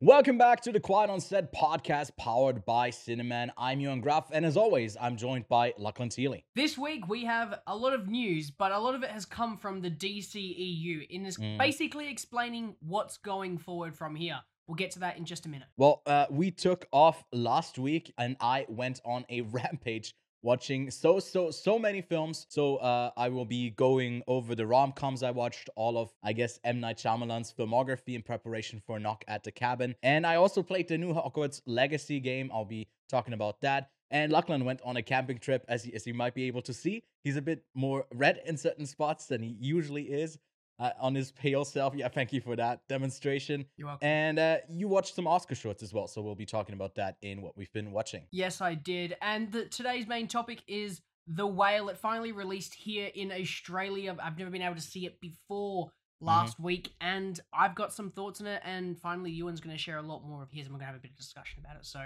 [0.00, 3.50] Welcome back to the Quiet on Set podcast powered by Cineman.
[3.58, 6.44] I'm Ewan Gruff, and as always, I'm joined by Lachlan Teely.
[6.54, 9.56] This week we have a lot of news, but a lot of it has come
[9.56, 11.58] from the DCEU in this Mm.
[11.58, 14.38] basically explaining what's going forward from here.
[14.68, 15.66] We'll get to that in just a minute.
[15.76, 21.18] Well, uh, we took off last week, and I went on a rampage watching so
[21.18, 22.46] so so many films.
[22.48, 26.32] So uh, I will be going over the rom coms I watched, all of I
[26.32, 30.62] guess M Night Shyamalan's filmography in preparation for Knock at the Cabin, and I also
[30.62, 32.50] played the new Hogwarts Legacy game.
[32.52, 33.90] I'll be talking about that.
[34.10, 37.02] And Lachlan went on a camping trip, as as you might be able to see.
[37.24, 40.38] He's a bit more red in certain spots than he usually is
[40.78, 41.94] uh, on his pale self.
[41.94, 43.64] Yeah, thank you for that demonstration.
[43.76, 44.06] You're welcome.
[44.06, 47.16] And uh, you watched some Oscar shorts as well, so we'll be talking about that
[47.22, 48.22] in what we've been watching.
[48.30, 49.16] yes, I did.
[49.20, 51.88] And the, today's main topic is The Whale.
[51.88, 54.16] It finally released here in Australia.
[54.22, 58.40] I've never been able to see it before last week, and I've got some thoughts
[58.40, 58.60] on it.
[58.64, 60.92] And finally, Ewan's going to share a lot more of his, and we're going to
[60.92, 61.86] have a bit of discussion about it.
[61.86, 62.00] So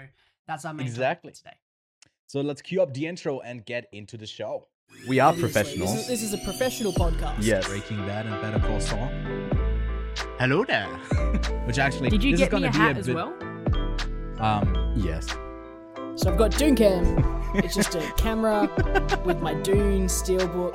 [0.47, 1.29] that's our main Exactly.
[1.31, 1.57] topic today.
[2.27, 4.67] So let's cue up the intro and get into the show.
[5.07, 5.91] We are Obviously, professionals.
[5.93, 7.35] This is, this is a professional podcast.
[7.41, 7.67] Yes.
[7.67, 9.09] Breaking Bad and Better Call Saul.
[10.39, 10.87] Hello there.
[11.65, 13.33] Which actually, Did you this get is me gonna a hat a as bit, well?
[14.39, 15.27] Um, Yes.
[16.15, 17.55] So I've got Dooncam.
[17.63, 18.69] It's just a camera
[19.25, 20.73] with my Dune steelbook.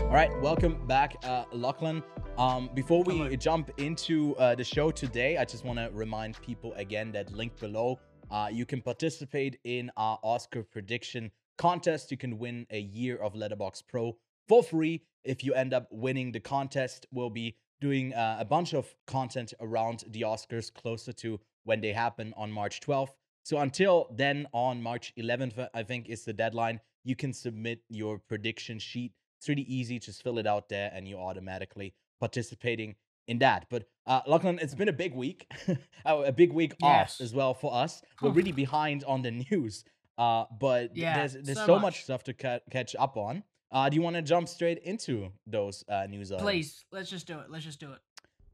[0.00, 2.02] All right, welcome back, uh, Lachlan.
[2.36, 3.36] Um, before we Hello.
[3.36, 7.58] jump into uh, the show today, I just want to remind people again that link
[7.58, 7.98] below,
[8.30, 12.10] uh, you can participate in our Oscar prediction contest.
[12.10, 14.16] You can win a year of Letterboxd Pro
[14.48, 15.02] for free.
[15.24, 19.54] If you end up winning the contest, we'll be doing uh, a bunch of content
[19.60, 23.10] around the Oscars closer to when they happen on March 12th.
[23.44, 26.80] So until then, on March 11th, I think is the deadline.
[27.04, 29.12] You can submit your prediction sheet.
[29.38, 29.98] It's really easy.
[29.98, 32.94] Just fill it out there, and you're automatically participating
[33.26, 33.66] in that.
[33.68, 35.50] But uh, Lachlan, it's been a big week,
[36.06, 37.16] Oh, a big week Yes.
[37.16, 38.02] off as well for us.
[38.20, 39.84] We're really behind on the news,
[40.18, 41.82] uh, but Yeah, there's there's so, so much.
[41.82, 42.04] much.
[42.04, 43.42] stuff to ca- catch up on.
[43.70, 46.30] Uh, do you want to jump straight into those uh, news?
[46.30, 46.42] items?
[46.42, 47.50] Please, let's just do it.
[47.50, 47.98] Let's just do it.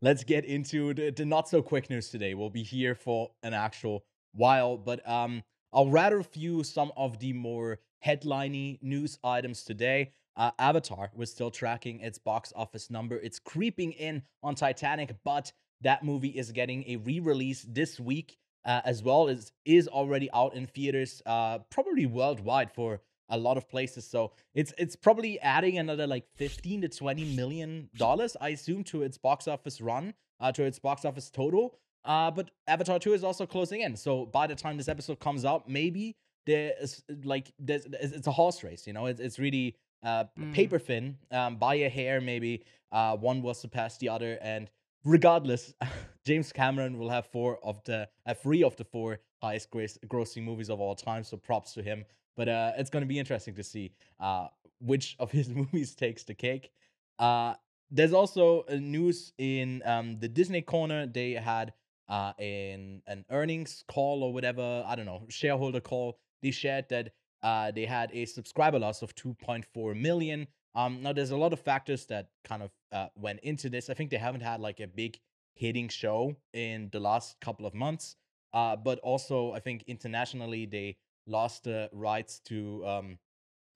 [0.01, 2.35] let's get into the, the not so quick news today.
[2.35, 5.43] We'll be here for an actual while, but um,
[5.73, 10.13] I'll rather few some of the more headliney news items today.
[10.37, 13.17] Uh, Avatar, we're still tracking its box office number.
[13.17, 18.81] It's creeping in on Titanic, but that movie is getting a re-release this week, uh,
[18.85, 23.69] as well as is already out in theaters, uh, probably worldwide for a lot of
[23.69, 24.07] places.
[24.07, 29.03] So it's it's probably adding another like 15 to 20 million dollars, I assume, to
[29.03, 31.75] its box office run, uh, to its box office total.
[32.05, 33.95] Uh, but Avatar 2 is also closing in.
[33.97, 36.17] So by the time this episode comes out, maybe
[36.47, 39.07] there is like there's it's it's a horse race, you know.
[39.07, 40.55] It's it's really uh Mm.
[40.55, 42.63] paper thin, um, by a hair maybe.
[42.91, 44.71] Uh, one will surpass the other, and
[45.05, 45.75] regardless,
[46.28, 50.43] James Cameron will have four of the uh, three of the four highest gross- grossing
[50.43, 51.25] movies of all time.
[51.25, 52.05] So props to him.
[52.37, 56.25] But uh, it's going to be interesting to see uh, which of his movies takes
[56.25, 56.71] the cake.
[57.19, 57.55] Uh,
[57.91, 61.06] there's also news in um, the Disney corner.
[61.06, 61.72] They had
[62.11, 66.19] uh, in an earnings call or whatever, I don't know, shareholder call.
[66.43, 67.12] They shared that
[67.43, 70.47] uh, they had a subscriber loss of 2.4 million.
[70.75, 73.88] Um, now there's a lot of factors that kind of uh, went into this.
[73.88, 75.19] I think they haven't had like a big
[75.59, 78.17] hitting show in the last couple of months.
[78.55, 80.97] Uh, but also I think internationally they
[81.27, 83.19] lost the rights to um,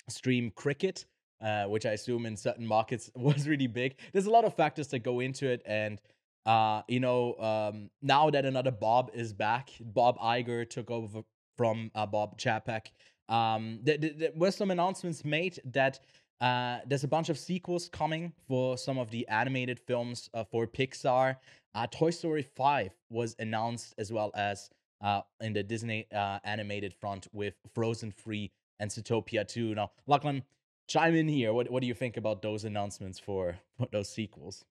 [0.09, 1.05] stream cricket,
[1.43, 3.97] uh, which I assume in certain markets was really big.
[4.13, 6.01] There's a lot of factors that go into it, and
[6.47, 11.23] uh, you know, um, now that another Bob is back, Bob Iger took over
[11.57, 12.87] from uh, Bob Chapek.
[13.29, 16.01] Um, th- th- there were some announcements made that
[16.41, 20.67] uh, there's a bunch of sequels coming for some of the animated films uh, for
[20.67, 21.37] Pixar.
[21.75, 24.69] Uh, Toy Story 5 was announced as well as
[25.01, 28.51] uh, in the Disney uh, animated front with Frozen 3
[28.81, 29.75] and Zootopia 2.
[29.75, 30.43] Now, Lachlan,
[30.89, 31.53] chime in here.
[31.53, 34.65] What, what do you think about those announcements for, for those sequels?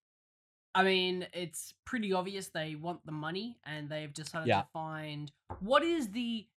[0.74, 4.62] I mean, it's pretty obvious they want the money and they've decided Yeah.
[4.62, 6.48] to find what is the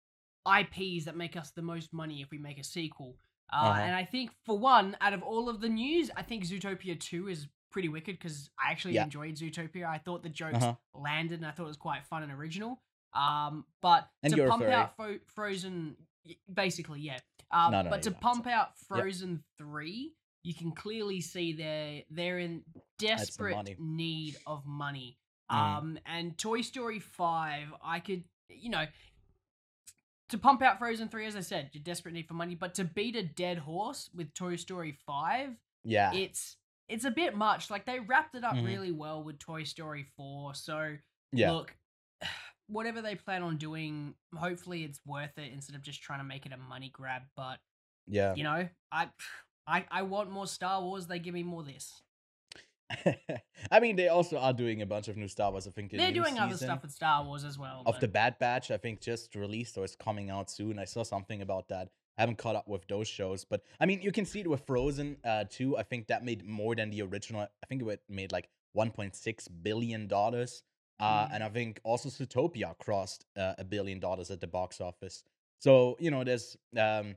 [0.46, 3.16] IPs that make us the most money if we make a sequel.
[3.52, 3.80] Uh, Uh-huh.
[3.80, 7.28] And I think, for one, out of all of the news, I think Zootopia 2
[7.28, 9.04] is pretty wicked because I actually Yeah.
[9.04, 9.86] enjoyed Zootopia.
[9.86, 10.76] I thought the jokes Uh-huh.
[10.94, 12.80] landed and I thought it was quite fun and original.
[13.12, 15.96] Um, but And to pump out Fro- Frozen,
[16.52, 17.18] basically, yeah.
[17.50, 22.38] Um, No, no, but to pump out Frozen 3, you can clearly see they're they're
[22.38, 22.64] in
[22.98, 25.18] desperate need of money.
[25.50, 25.56] Mhm.
[25.56, 28.86] Um, and Toy Story 5, I could, you know,
[30.30, 32.84] to pump out Frozen 3, as I said, you're desperate need for money, but to
[32.84, 35.50] beat a dead horse with Toy Story 5,
[35.84, 36.12] Yeah.
[36.14, 36.56] it's
[36.86, 37.70] it's a bit much.
[37.70, 38.66] Like they wrapped it up Mhm.
[38.66, 40.54] really well with Toy Story 4.
[40.54, 40.98] So
[41.32, 41.52] yeah.
[41.52, 41.74] look,
[42.68, 46.44] whatever they plan on doing, hopefully it's worth it instead of just trying to make
[46.46, 47.22] it a money grab.
[47.36, 47.58] But
[48.06, 48.34] Yeah.
[48.34, 49.10] you know, I
[49.66, 51.06] I I want more Star Wars.
[51.06, 52.02] They give me more this.
[53.70, 55.66] I mean, they also are doing a bunch of new Star Wars.
[55.66, 57.82] I think They're doing other stuff with Star Wars as well.
[57.86, 58.70] of but- the Bad Batch.
[58.70, 60.78] I think just released or is coming out soon.
[60.78, 61.88] I saw something about that.
[62.16, 64.64] I haven't caught up with those shows, but I mean, you can see it with
[64.66, 65.76] Frozen uh, too.
[65.76, 67.40] I think that made more than the original.
[67.42, 70.62] I think it made like 1.6 billion dollars.
[71.00, 71.34] Uh, Mm.
[71.34, 75.24] and I think also Zootopia crossed uh, a billion dollars at the box office.
[75.58, 77.16] So you know, there's um,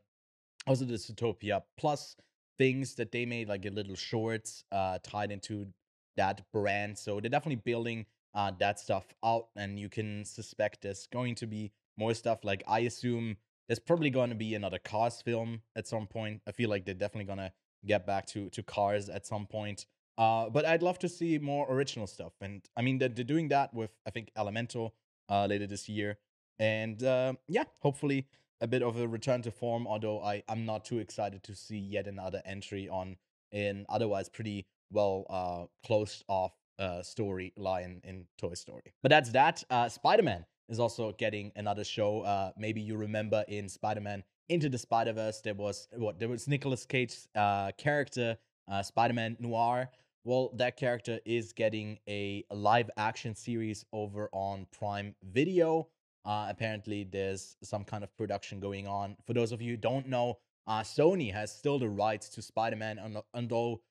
[0.65, 2.15] also the Zootopia plus
[2.57, 5.67] things that they made like a little shorts uh, tied into
[6.15, 6.97] that brand.
[6.97, 11.47] So they're definitely building uh, that stuff out, and you can suspect there's going to
[11.47, 12.43] be more stuff.
[12.43, 13.37] Like I assume
[13.67, 16.41] there's probably going to be another Cars film at some point.
[16.47, 17.51] I feel like they're definitely gonna
[17.85, 19.85] get back to to Cars at some point.
[20.17, 23.49] Uh, but I'd love to see more original stuff, and I mean they're, they're doing
[23.49, 24.93] that with I think Elemental
[25.29, 26.17] uh, later this year,
[26.59, 28.27] and uh, yeah, hopefully
[28.61, 29.87] a bit of a return to form.
[29.87, 33.17] Although I I'm not too excited to see yet another entry on
[33.51, 38.93] an otherwise pretty well uh closed off uh storyline in Toy Story.
[39.03, 39.63] But that's that.
[39.69, 42.21] Uh, Spider Man is also getting another show.
[42.21, 46.29] Uh, maybe you remember in Spider Man Into the Spider Verse there was what there
[46.29, 48.37] was Nicolas Cage's uh character
[48.71, 49.89] uh Spider Man Noir.
[50.23, 55.87] Well, that character is getting a live action series over on Prime Video.
[56.27, 59.15] Uh, apparently, there's some kind of production going on.
[59.25, 60.37] For those of you who don't know,
[60.67, 63.81] uh, Sony has still the rights to Spider-Man, and although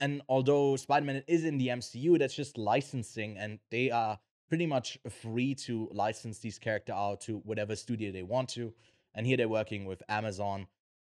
[0.00, 4.18] and although Spider-Man is in the MCU, that's just licensing, and they are
[4.48, 8.74] pretty much free to license these character out to whatever studio they want to.
[9.14, 10.66] And here they're working with Amazon.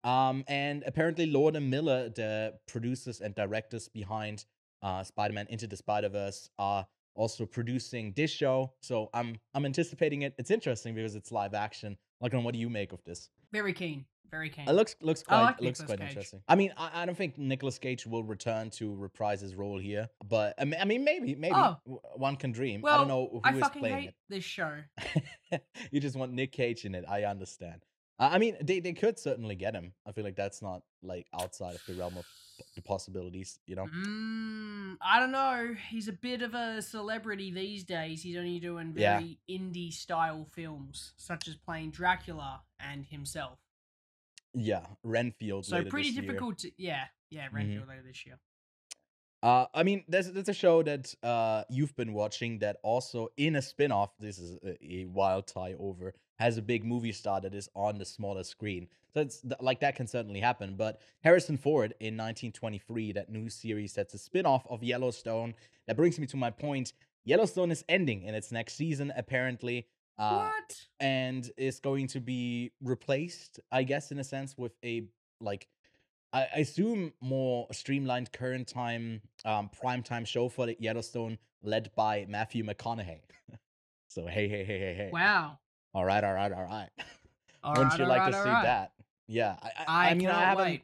[0.04, 4.44] Um, and apparently, Lord and Miller, the producers and directors behind
[4.82, 8.72] uh, Spider-Man Into the Spider-Verse, are also producing this show.
[8.80, 10.34] So I'm I'm anticipating it.
[10.38, 11.96] It's interesting because it's live action.
[12.20, 13.30] Like, what do you make of this?
[13.52, 14.68] very keen, very keen.
[14.68, 16.08] It looks looks quite like looks Nicolas quite Cage.
[16.08, 16.42] interesting.
[16.48, 20.08] I mean, I, I don't think Nicolas Cage will return to reprise his role here,
[20.28, 21.76] but I mean, maybe maybe Oh.
[22.16, 22.84] one can dream.
[22.84, 24.72] I don't know who I is fucking playing hate this show.
[25.90, 27.04] you just want Nick Cage in it.
[27.08, 27.82] I understand.
[28.18, 29.92] I mean, they they could certainly get him.
[30.06, 32.24] I feel like that's not like outside of the realm of
[32.74, 33.58] the possibilities.
[33.66, 33.86] You know.
[33.86, 35.74] Mm, I don't know.
[35.88, 38.22] He's a bit of a celebrity these days.
[38.22, 39.18] He's only doing Yeah.
[39.18, 43.58] very indie style films, such as playing Dracula and himself.
[44.54, 45.66] Yeah, Renfield.
[45.66, 46.26] So later pretty this year.
[46.26, 48.38] difficult to yeah, yeah, Renfield later this year.
[49.46, 53.54] Uh, I mean, there's there's a show that uh you've been watching that also in
[53.54, 54.10] a spin-off.
[54.18, 57.96] This is a, a wild tie over has a big movie star that is on
[57.96, 58.88] the smaller screen.
[59.14, 60.74] So it's th- like that can certainly happen.
[60.76, 65.54] But Harrison Ford in 1923, that new series that's a spin-off of Yellowstone.
[65.86, 66.92] That brings me to my point.
[67.24, 69.86] Yellowstone is ending in its next season apparently.
[70.18, 70.86] Uh, what?
[70.98, 75.04] and is going to be replaced, I guess, in a sense, with a
[75.40, 75.68] like
[76.32, 82.26] I assume more streamlined current time um prime time show for the Yellowstone led by
[82.28, 83.20] Matthew McConaughey.
[84.08, 85.10] so hey hey hey hey hey.
[85.12, 85.58] Wow.
[85.94, 86.90] All right, all right, all right.
[87.64, 88.62] All Wouldn't right, you like right, to see right.
[88.62, 88.92] that?
[89.26, 90.82] Yeah, I, I, I, mean, I haven't, wait.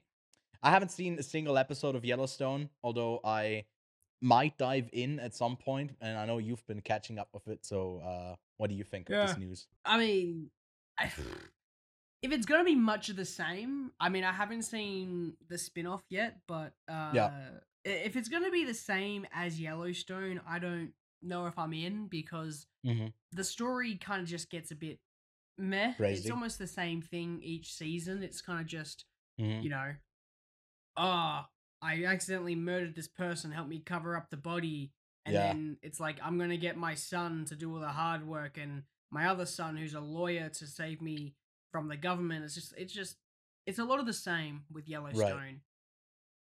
[0.64, 3.66] I haven't seen a single episode of Yellowstone, although I
[4.20, 7.64] might dive in at some point, and I know you've been catching up with it.
[7.64, 9.68] So, uh, what do you think of this news?
[9.84, 10.50] I mean,
[10.98, 11.12] I,
[12.22, 16.02] if it's gonna be much of the same, I mean, I haven't seen the spin-off
[16.08, 16.92] yet, but uh,
[17.86, 22.06] i- if it's gonna be the same as Yellowstone, I don't know if I'm in
[22.08, 23.08] because Mm-hmm.
[23.32, 24.98] the story kind of just gets a bit
[25.58, 25.94] meh.
[26.18, 28.22] It's almost the same thing each season.
[28.22, 29.04] It's kind of just
[29.40, 29.62] Mm-hmm.
[29.62, 29.94] you know,
[30.96, 31.48] ah,
[31.80, 33.50] I accidentally murdered this person.
[33.50, 34.92] Help me cover up the body.
[35.24, 35.52] And Yeah.
[35.52, 38.82] then it's like I'm gonna get my son to do all the hard work, and
[39.10, 41.34] my other son, who's a lawyer, to save me
[41.72, 42.44] from the government.
[42.44, 43.16] It's just, it's just,
[43.66, 45.60] it's a lot of the same with Yellowstone.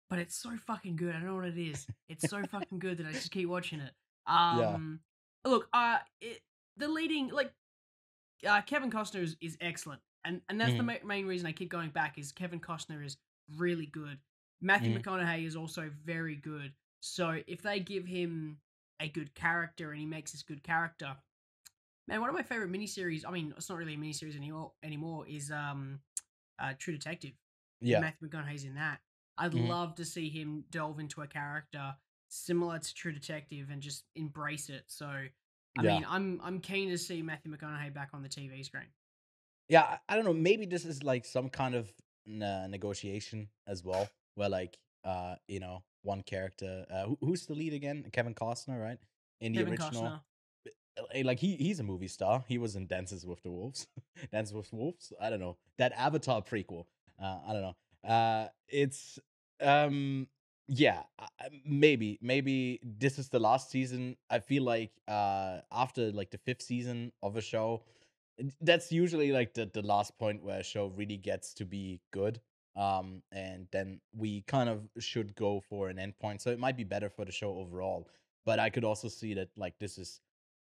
[0.09, 1.09] But it's so fucking good.
[1.15, 1.85] I don't know what it is.
[2.09, 3.91] It's so fucking good that I just keep watching it.
[4.25, 4.99] Um,
[5.45, 6.41] look, uh, it,
[6.77, 7.51] the leading like
[8.47, 11.69] uh, Kevin Costner is, is excellent, and and that's the ma- main reason I keep
[11.69, 13.17] going back is Kevin Costner is
[13.57, 14.17] really good.
[14.61, 15.03] Matthew Mhm.
[15.03, 16.73] McConaughey is also very good.
[17.01, 18.57] So if they give him
[18.99, 21.15] a good character and he makes this good character,
[22.09, 23.23] man, one of my favorite miniseries.
[23.25, 24.73] I mean, it's not really a miniseries anymore.
[24.83, 25.99] Anymore is um,
[26.59, 27.31] uh, True Detective.
[27.81, 27.99] Yeah.
[28.01, 28.99] Matthew McConaughey's in that.
[29.37, 29.67] I'd Mhm.
[29.69, 31.95] love to see him delve into a character
[32.27, 34.83] similar to True Detective and just embrace it.
[34.87, 35.29] So, I
[35.83, 35.95] Yeah.
[35.95, 38.91] mean, I'm I'm keen to see Matthew McConaughey back on the TV screen.
[39.69, 40.33] Yeah, I- I don't know.
[40.33, 41.93] Maybe this is like some kind of
[42.27, 46.85] uh, negotiation as well, where like uh, you know, one character.
[46.89, 48.09] Uh, who, who's the lead again?
[48.11, 48.99] Kevin Costner, right?
[49.39, 50.03] In the Kevin original.
[50.03, 50.23] Costner.
[51.13, 52.43] Eh, like he he's a movie star.
[52.47, 53.87] He was in Dances with the Wolves,
[54.31, 55.13] Dances with Wolves.
[55.21, 56.85] I don't know that Avatar prequel.
[57.21, 57.75] Uh, I don't know.
[58.07, 59.19] Uh, it's
[59.61, 60.27] um
[60.69, 61.01] yeah
[61.65, 64.15] maybe maybe this is the last season.
[64.29, 67.83] I feel like uh after like the fifth season of a show,
[68.61, 72.39] that's usually like the the last point where a show really gets to be good.
[72.75, 76.39] Um, and then we kind of should go for an endpoint.
[76.39, 78.07] So it might be better for the show overall.
[78.45, 80.21] But I could also see that like this is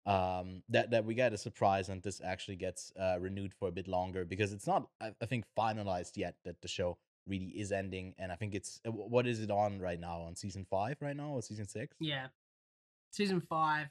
[0.05, 3.71] um that that we get a surprise and this actually gets uh renewed for a
[3.71, 7.71] bit longer because it's not I, I think finalized yet that the show really is
[7.71, 10.97] ending and I think it's uh, what is it on right now on season five
[11.01, 11.95] right now or season six?
[11.99, 12.27] Yeah.
[13.11, 13.87] Season five,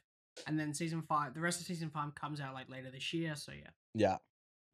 [0.47, 1.35] and then season five.
[1.35, 3.37] The rest of season five comes out like later this year.
[3.37, 3.71] So yeah.
[3.95, 4.16] Yeah.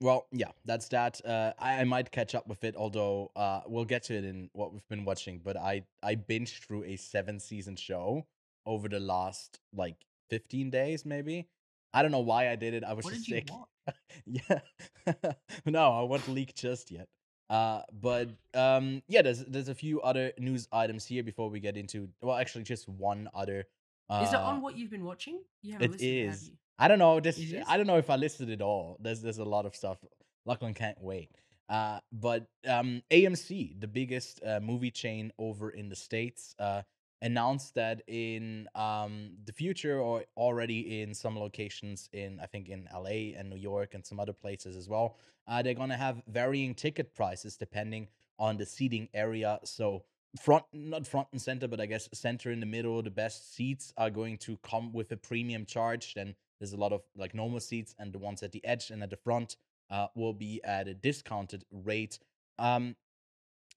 [0.01, 1.21] Well, yeah, that's that.
[1.25, 4.49] Uh, I, I might catch up with it, although uh, we'll get to it in
[4.53, 5.41] what we've been watching.
[5.45, 8.27] But I I binged through a seven season show
[8.65, 9.97] over the last like
[10.29, 11.49] fifteen days, maybe.
[11.93, 12.85] I don't know why I did it.
[12.85, 13.49] I was What just sick.
[14.27, 14.61] yeah.
[15.67, 17.09] no, I won't leak just yet.
[17.51, 21.77] Uh, but um, yeah, there's there's a few other news items here before we get
[21.77, 22.09] into.
[22.21, 23.65] Well, actually, just one other.
[24.11, 25.41] Uh, Is it on what you've been watching?
[25.63, 26.53] You haven't it listed it, have you?
[26.79, 27.21] I don't know.
[27.21, 27.65] This is?
[27.67, 28.99] I don't know if I listed it all.
[29.01, 29.99] There's there's a lot of stuff.
[30.45, 31.31] Lachlan can't wait.
[31.69, 36.83] Uh, but um, AMC, the biggest uh, movie chain over in the states, uh,
[37.23, 42.89] announced that in um the future or already in some locations in I think in
[42.93, 46.75] LA and New York and some other places as well, uh, they're gonna have varying
[46.75, 48.09] ticket prices depending
[48.39, 49.59] on the seating area.
[49.65, 50.05] So
[50.37, 53.93] front not front and center but i guess center in the middle the best seats
[53.97, 57.61] are going to come with a premium charge then there's a lot of like normal
[57.61, 59.57] seats and the ones at the edge and at the front
[59.91, 62.19] uh, will be at a discounted rate
[62.59, 62.95] um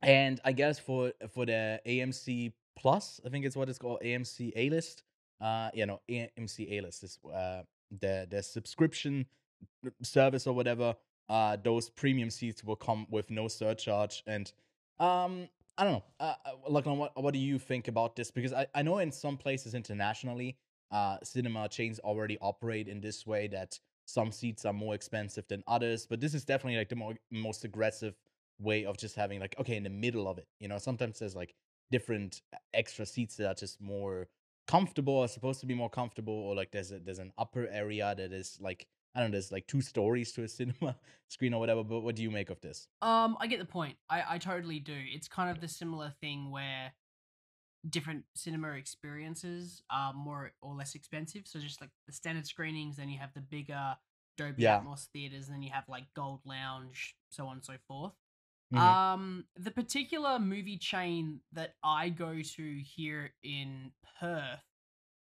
[0.01, 2.51] and i guess for for the amc
[2.81, 5.03] plus i think it's what it's called amc a list
[5.41, 7.61] uh you know amc a list is uh
[7.99, 9.25] the the subscription
[10.01, 10.95] service or whatever
[11.29, 14.53] uh those premium seats will come with no surcharge and
[14.99, 15.47] um
[15.77, 16.03] I don't know.
[16.19, 18.29] Uh, uh, Lachlan, what what do you think about this?
[18.29, 20.57] Because I, I know in some places internationally,
[20.91, 25.63] uh, cinema chains already operate in this way that some seats are more expensive than
[25.67, 28.15] others, but this is definitely like the more, most aggressive
[28.59, 30.47] way of just having like okay in the middle of it.
[30.59, 31.55] You know, sometimes there's like
[31.91, 34.27] different uh, extra seats that are just more
[34.67, 38.13] comfortable, or supposed to be more comfortable, or like there's a there's an upper area
[38.15, 40.95] that is like I don't know, there's like two stories to a cinema
[41.27, 41.83] screen or whatever.
[41.83, 42.87] But what do you make of this?
[43.01, 43.97] Um, I get the point.
[44.09, 44.95] I, I totally do.
[44.95, 46.93] It's kind of the similar thing where
[47.89, 51.43] different cinema experiences are more or less expensive.
[51.45, 53.97] So just like the standard screenings, then you have the bigger
[54.37, 54.79] Dolby Yeah.
[54.79, 58.13] Atmos theaters, and then you have like Gold Lounge, so on and so forth.
[58.71, 58.77] Mhm.
[58.77, 64.63] Um, the particular movie chain that I go to here in Perth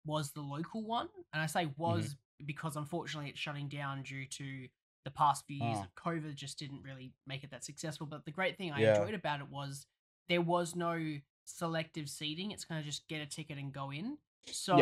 [0.05, 4.69] was the local one, and I say was because unfortunately it's shutting down due to
[5.05, 5.83] the past few years Oh.
[5.83, 6.35] of COVID.
[6.35, 8.07] Just didn't really make it that successful.
[8.07, 8.97] But the great thing I Yeah.
[9.01, 9.87] enjoyed about it was
[10.29, 12.53] there was no selective seating.
[12.53, 14.19] It's kind of just get a ticket and go in.
[14.47, 14.77] So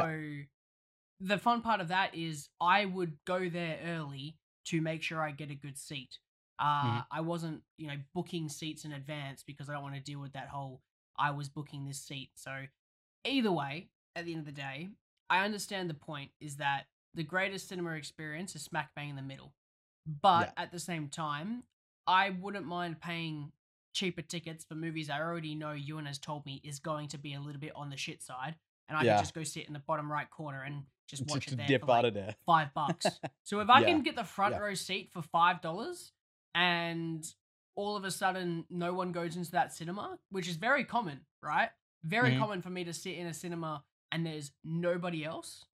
[1.20, 5.30] the fun part of that is I would go there early to make sure I
[5.32, 6.18] get a good seat.
[6.60, 10.20] Uh, I wasn't, you know, booking seats in advance because I don't want to deal
[10.20, 10.82] with that whole
[11.18, 12.30] I was booking this seat.
[12.34, 12.50] So
[13.24, 14.88] either way, at the end of the day,
[15.30, 19.22] I understand the point is that the greatest cinema experience is smack bang in the
[19.22, 19.52] middle.
[20.22, 21.64] But at the same time,
[22.06, 23.52] I wouldn't mind paying
[23.92, 27.34] cheaper tickets for movies I already know Ewan has told me is going to be
[27.34, 28.56] a little bit on the shit side.
[28.88, 29.14] And I Yeah.
[29.14, 31.66] can just go sit in the bottom right corner and just watch to it there
[31.68, 32.34] dip for out like of there.
[32.46, 33.20] five bucks.
[33.44, 33.86] so if I Yeah.
[33.86, 34.60] can get the front Yeah.
[34.60, 36.12] row seat for five dollars
[36.54, 37.24] and
[37.76, 41.70] all of a sudden no one goes into that cinema, which is very common, right?
[42.04, 42.38] Very Mhm.
[42.38, 45.64] common for me to sit in a cinema and there's nobody else.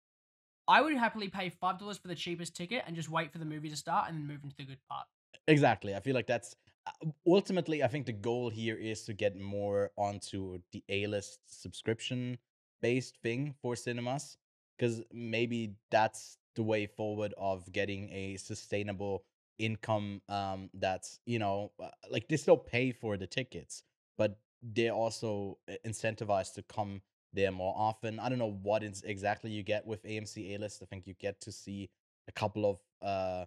[0.69, 3.45] I would happily pay five dollars for the cheapest ticket and just wait for the
[3.45, 5.07] movie to start and then move into the good part.
[5.49, 5.95] Exactly.
[5.95, 6.57] I feel like that's
[6.87, 7.83] uh, ultimately.
[7.83, 12.39] I think the goal here is to get more onto the A list subscription
[12.83, 14.39] based thing for cinemas,
[14.77, 19.25] because maybe that's the way forward of getting a sustainable
[19.59, 20.23] income.
[20.29, 23.83] Um, that's you know, uh, like they still pay for the tickets,
[24.19, 28.19] but they're also incentivized to come there more often.
[28.19, 30.83] I don't know what is exactly you get with AMC A list.
[30.83, 31.91] I think you get to see
[32.29, 33.47] a couple of uh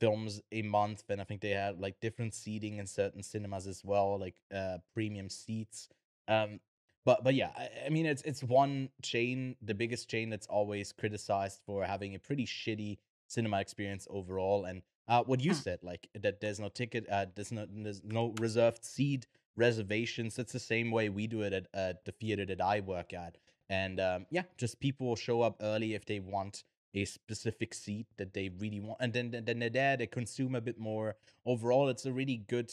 [0.00, 3.84] films a month and i think they had like different seating in certain cinemas as
[3.84, 5.88] well like uh premium seats
[6.26, 6.58] um
[7.04, 10.92] but but yeah I, I mean it's it's one chain the biggest chain that's always
[10.92, 12.98] criticized for having a pretty shitty
[13.28, 15.58] cinema experience overall and uh what you Hmm.
[15.58, 20.52] said like that there's no ticket uh there's no there's no reserved seat reservations that's
[20.52, 23.36] the same way we do it at uh, the theater that i work at
[23.68, 28.32] and um yeah just people show up early if they want a specific seat that
[28.32, 31.16] they really want, and then then, they're there, they consume a bit more.
[31.44, 32.72] Overall, it's a really good,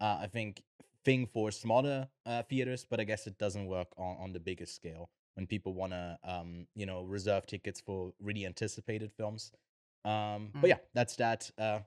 [0.00, 0.62] uh, I think,
[1.04, 4.74] thing for smaller uh, theaters, but I guess it doesn't work on, on the biggest
[4.74, 9.52] scale when people want to, um, you know, reserve tickets for really anticipated films.
[10.04, 10.68] Um, But Mm.
[10.68, 11.50] yeah, that's that.
[11.58, 11.80] Uh,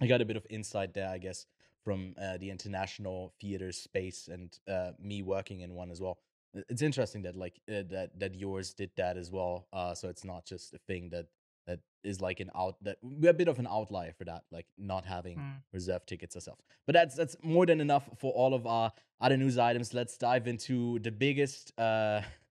[0.00, 1.46] I got a bit of insight there, I guess,
[1.84, 6.18] from uh, the international theater space and uh, me working in one as well.
[6.54, 9.66] It's interesting that like uh, that that yours did that as well.
[9.72, 11.26] Uh, so it's not just a thing that
[11.66, 14.66] that is like an out that we're a bit of an outlier for that, like
[14.76, 15.62] not having Mm.
[15.72, 16.62] reserve tickets ourselves.
[16.86, 19.94] But that's that's more than enough for all of our other news items.
[19.94, 22.22] Let's dive into the biggest uh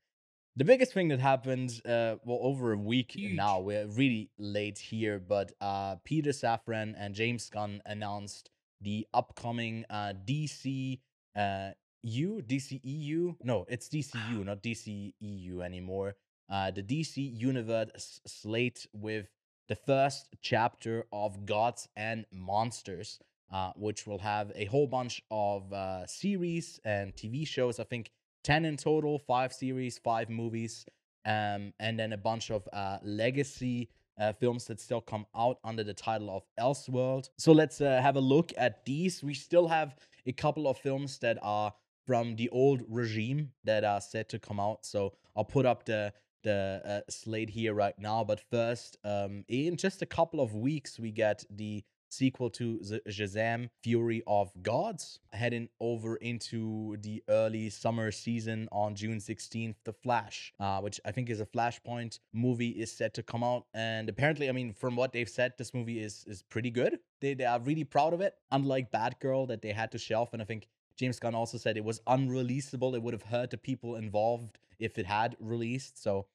[0.55, 3.35] the biggest thing that happened uh well over a week Huge.
[3.35, 3.59] now.
[3.59, 8.49] We're really late here, but uh Peter Safran and James Gunn announced
[8.81, 10.99] the upcoming uh DC
[11.35, 11.69] uh
[12.03, 13.35] U DCEU.
[13.43, 16.15] No, it's DCU, not DCEU anymore.
[16.49, 19.27] Uh the DC Universe slate with
[19.71, 23.19] the first chapter of Gods and Monsters,
[23.53, 27.79] uh, which will have a whole bunch of uh, series and TV shows.
[27.79, 28.11] I think
[28.43, 30.85] 10 in total, five series, five movies,
[31.25, 35.83] um, and then a bunch of uh, legacy uh, films that still come out under
[35.83, 37.29] the title of Elseworld.
[37.37, 39.23] So let's uh, have a look at these.
[39.23, 39.95] We still have
[40.25, 41.73] a couple of films that are
[42.05, 44.85] from the old regime that are set to come out.
[44.85, 48.23] So I'll put up the the uh, slate here right now.
[48.23, 53.01] But first, um, in just a couple of weeks, we get the sequel to the
[53.09, 59.75] Shazam Fury of Gods, heading over into the early summer season on June 16th.
[59.83, 63.65] The Flash, uh, which I think is a Flashpoint movie, is set to come out.
[63.73, 66.99] And apparently, I mean, from what they've said, this movie is is pretty good.
[67.21, 70.33] They, they are really proud of it, unlike Batgirl that they had to shelf.
[70.33, 72.95] And I think James Gunn also said it was unreleasable.
[72.95, 76.01] It would have hurt the people involved if it had released.
[76.01, 76.25] So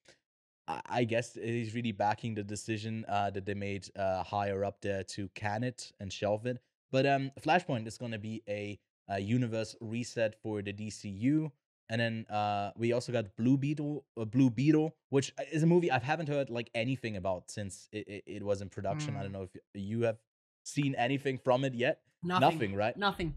[0.68, 4.80] I- I guess he's really backing the decision uh, that they made uh, higher up
[4.80, 6.58] there to can it and shelve it.
[6.90, 11.50] But um, Flashpoint is going to be a, a universe reset for the DCU.
[11.88, 15.66] And then uh, we also got Blue Beetle, uh, Blue Beetle, which uh, is a
[15.66, 19.14] movie I haven't heard like anything about since it, it, it was in production.
[19.14, 19.22] I Mm.
[19.22, 20.18] don't know if you have
[20.64, 22.00] seen anything from it yet.
[22.24, 22.74] Nothing.
[22.74, 22.96] right?
[22.96, 23.35] Nothing.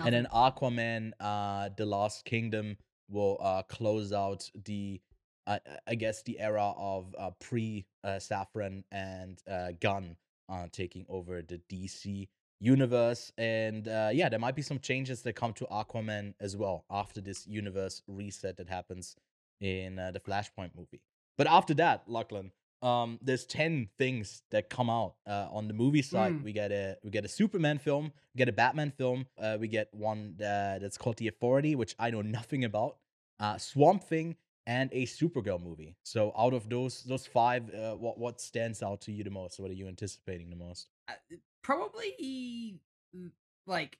[0.00, 2.76] And then Aquaman, uh, The Lost Kingdom
[3.10, 5.00] will uh, close out the,
[5.46, 10.16] uh, I guess, the era of uh, pre uh, Safran and uh, Gunn
[10.48, 12.28] uh, taking over the DC
[12.60, 13.32] universe.
[13.36, 17.20] And uh, yeah, there might be some changes that come to Aquaman as well after
[17.20, 19.16] this universe reset that happens
[19.60, 21.00] in uh, the Flashpoint movie.
[21.36, 22.52] But after that, Lachlan,
[22.82, 26.34] um, there's ten things that come out uh, on the movie side.
[26.34, 26.44] Mm.
[26.44, 29.68] We get a we get a Superman film, we get a Batman film, uh, we
[29.68, 32.96] get one uh, that's called The Authority, which I know nothing about.
[33.40, 35.96] Uh, Swamp Thing and a Supergirl movie.
[36.02, 39.58] So out of those those five, uh, what what stands out to you the most?
[39.58, 40.88] What are you anticipating the most?
[41.08, 41.14] Uh,
[41.62, 42.78] probably
[43.16, 43.30] mm,
[43.66, 43.98] like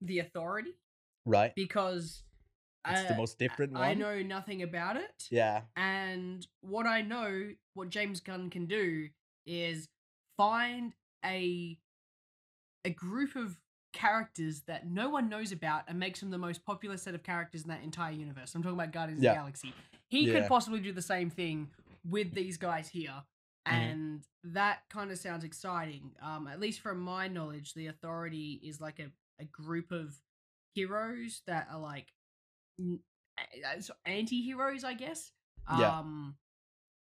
[0.00, 0.74] the authority
[1.26, 2.22] Right, because
[2.88, 3.82] it's the uh, most different one.
[3.82, 5.26] I know nothing about it.
[5.30, 9.08] Yeah, And what I know, what James Gunn can do
[9.46, 9.88] is
[10.36, 11.78] find a
[12.84, 13.58] a group of
[13.92, 17.62] characters that no one knows about and makes them the most popular set of characters
[17.62, 18.54] in that entire universe.
[18.54, 19.30] I'm talking about Guardians Yeah.
[19.30, 19.74] of the Galaxy.
[20.08, 20.40] He Yeah.
[20.40, 21.70] could possibly do the same thing
[22.04, 23.24] with these guys here.
[23.66, 23.72] Mhm.
[23.72, 26.14] And that kind of sounds exciting.
[26.20, 30.14] Um, at least from my knowledge, the Authority is like a, a group of
[30.74, 32.12] heroes that are like
[32.78, 33.02] n-
[33.38, 35.32] a- a- so anti-heroes, I guess.
[35.78, 35.98] Yeah.
[35.98, 36.38] Um,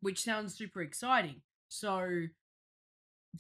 [0.01, 1.43] which sounds super exciting.
[1.69, 2.29] So,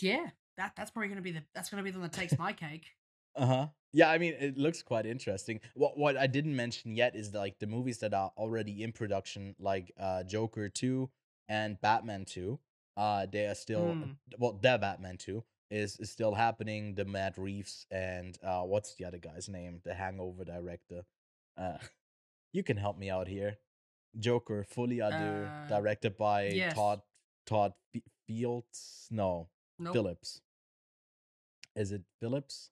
[0.00, 2.52] yeah, that that's probably gonna be the that's gonna be the one that takes my
[2.52, 2.94] cake.
[3.36, 3.66] Uh huh.
[3.92, 5.60] Yeah, I mean, it looks quite interesting.
[5.74, 9.54] What what I didn't mention yet is like the movies that are already in production,
[9.58, 11.10] like uh, Joker two
[11.48, 12.58] and Batman two.
[12.96, 14.16] Uh, they are still Mm.
[14.38, 16.94] well, their Batman two is is still happening.
[16.94, 19.80] The Matt Reeves and uh, what's the other guy's name?
[19.84, 21.04] The Hangover director.
[21.56, 21.78] Uh,
[22.52, 23.58] you can help me out here.
[24.18, 26.74] Joker, Folie à Deux, Uh, directed by yes.
[26.74, 27.00] Todd
[27.46, 27.74] Todd
[28.26, 29.08] Fields.
[29.10, 29.92] No, Nope.
[29.92, 30.40] Phillips.
[31.76, 32.70] Is it Phillips?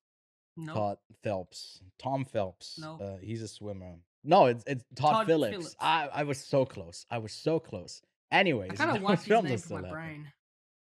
[0.57, 0.75] Nope.
[0.77, 1.81] Todd Phelps.
[1.99, 2.79] Tom Phelps.
[2.81, 3.01] Nope.
[3.03, 3.97] Uh, he's a swimmer.
[4.25, 5.57] No, it's it's Todd, Todd Phillips.
[5.57, 5.77] Phillips.
[5.81, 7.07] I I was so close.
[7.11, 8.03] I was so close.
[8.31, 10.33] Anyways, I kind of wiped his name from my brain.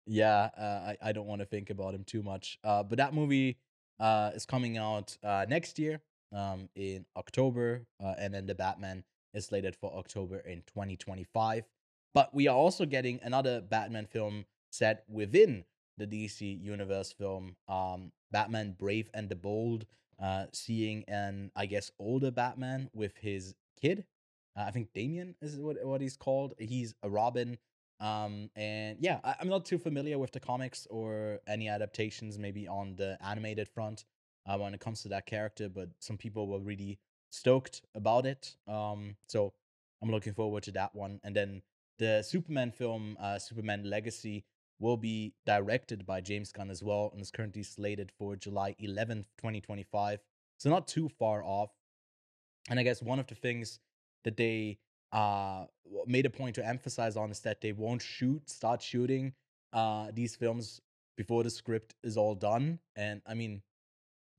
[0.07, 2.59] Yeah, uh, I I don't want to think about him too much.
[2.65, 3.59] Uh, but that movie
[4.01, 6.01] uh is coming out uh next year,
[6.33, 9.05] um in October, uh, and then the Batman
[9.35, 11.65] is slated for October in 2025.
[12.15, 15.65] But we are also getting another Batman film set within
[15.98, 19.87] the DC universe film, um, Batman Brave and the Bold,
[20.20, 24.05] uh, seeing an I guess older Batman with his kid.
[24.57, 26.55] Uh, I think Damian is what what he's called.
[26.59, 27.59] He's a Robin
[28.00, 32.66] Um, and yeah, I, I'm not too familiar with the comics or any adaptations, maybe
[32.66, 34.05] on the animated front,
[34.46, 35.68] uh, when it comes to that character.
[35.68, 36.98] But some people were really
[37.31, 38.57] stoked about it.
[38.66, 39.52] Um, so
[40.02, 41.20] I'm looking forward to that one.
[41.22, 41.62] And then
[41.98, 44.44] the Superman film, uh, Superman Legacy,
[44.83, 49.27] will be directed by James Gunn as well, and is currently slated for July 11th,
[49.38, 50.18] 2025.
[50.59, 51.71] So not too far off.
[52.68, 53.79] And I guess one of the things
[54.25, 54.79] that they
[55.12, 55.66] uh
[56.07, 59.35] made a point to emphasize on is that they won't shoot start shooting
[59.75, 60.81] uh these films
[61.18, 63.61] before the script is all done and i mean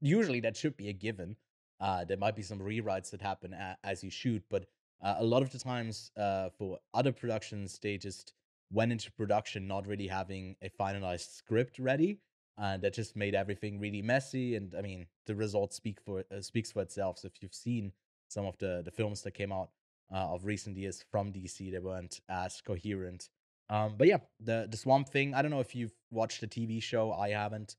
[0.01, 1.35] usually that should be a given
[1.79, 4.65] uh there might be some rewrites that happen a- as you shoot but
[5.03, 8.33] uh, a lot of the times uh for other productions they just
[8.71, 12.19] went into production not really having a finalized script ready
[12.57, 16.41] and that just made everything really messy and i mean the results speak for uh,
[16.41, 17.91] speaks for itself so if you've seen
[18.27, 19.69] some of the the films that came out
[20.13, 21.71] uh, of recent years from DC.
[21.71, 23.29] They weren't as coherent.
[23.69, 25.33] Um, but yeah, the the Swamp Thing.
[25.33, 27.11] I don't know if you've watched the TV show.
[27.11, 27.75] I haven't.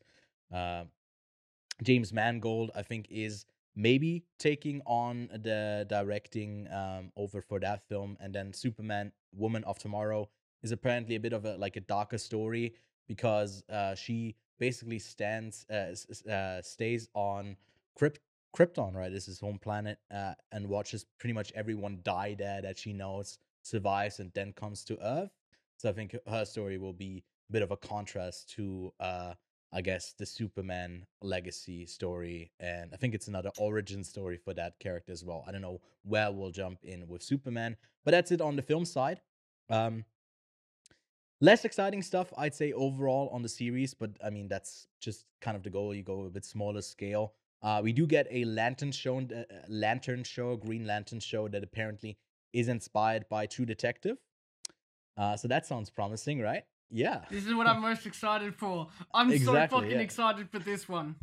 [0.52, 0.84] Uh,
[1.82, 8.16] James Mangold, I think, is maybe taking on the directing um, over for that film,
[8.20, 10.28] and then Superman, Woman of Tomorrow,
[10.64, 12.74] is apparently a bit of a like a darker story
[13.06, 15.94] because uh, she basically stands uh,
[16.30, 17.56] uh, stays on
[18.00, 18.18] Krypt-
[18.56, 19.12] Krypton, right?
[19.12, 23.38] This is home planet, uh, and watches pretty much everyone die there that she knows
[23.62, 25.30] survives and then comes to Earth.
[25.76, 29.34] So I think her story will be a bit of a contrast to, uh,
[29.72, 34.78] I guess, the Superman legacy story, and I think it's another origin story for that
[34.78, 35.44] character as well.
[35.46, 38.84] I don't know where we'll jump in with Superman, but that's it on the film
[38.84, 39.20] side.
[39.68, 40.04] Um,
[41.44, 45.56] less exciting stuff, I'd say overall on the series, but I mean that's just kind
[45.56, 45.94] of the goal.
[45.94, 47.34] You go a bit smaller scale.
[47.62, 52.18] Uh, we do get a lantern show, uh, lantern show, Green Lantern show that apparently
[52.52, 54.18] is inspired by True Detective.
[55.16, 56.64] Uh, so that sounds promising, right?
[56.90, 57.22] Yeah.
[57.30, 58.88] This is what I'm most excited for.
[59.14, 60.08] I'm Exactly, so fucking yeah.
[60.08, 61.16] excited for this one.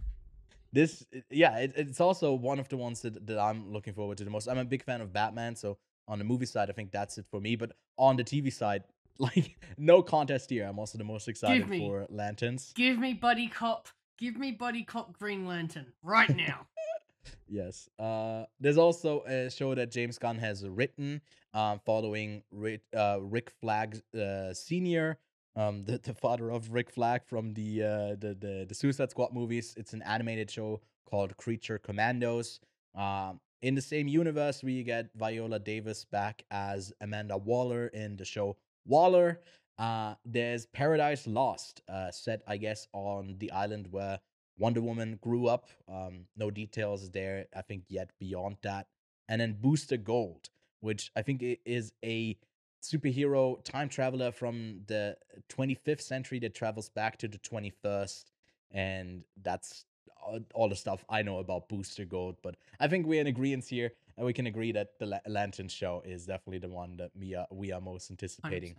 [0.74, 4.18] This, uh, yeah, it, it's also one of the ones that, that I'm looking forward
[4.18, 4.48] to the most.
[4.48, 7.26] I'm a big fan of Batman, so on the movie side, I think that's it
[7.30, 7.56] for me.
[7.56, 8.84] But on the TV side,
[9.22, 10.66] like no contest here.
[10.66, 12.74] I'm also the most excited me- for Lanterns.
[12.76, 13.88] Give me Buddy Cop.
[14.18, 16.68] Give me Buddy Cop Green Lantern right now.
[17.48, 17.90] Yes.
[18.00, 21.22] Uh, there's also a show that James Gunn has written,
[21.54, 25.18] um, following Rick, uh, Rick Flag uh, Senior,
[25.56, 29.34] um, the, the father of Rick Flag from the, uh, the the the Suicide Squad
[29.34, 29.74] movies.
[29.78, 32.62] It's an animated show called Creature Commandos.
[32.96, 38.26] Um, in the same universe, we get Viola Davis back as Amanda Waller in the
[38.26, 38.56] show
[38.86, 39.42] Waller.
[39.78, 44.20] Uh, there's Paradise Lost, uh, set I guess on the island where
[44.58, 45.68] Wonder Woman grew up.
[45.92, 48.88] Um, no details there, I think, yet beyond that.
[49.28, 50.50] And then Booster Gold,
[50.82, 52.38] which I think is a
[52.84, 55.18] superhero time traveler from the
[55.50, 58.26] 25th century that travels back to the 21st.
[58.72, 59.86] And that's
[60.22, 62.38] all, all the stuff I know about Booster Gold.
[62.44, 65.68] But I think we're in agreement here, and we can agree that the La- Lantern
[65.68, 68.12] show is definitely the one that we are, we are most 100%.
[68.12, 68.76] anticipating.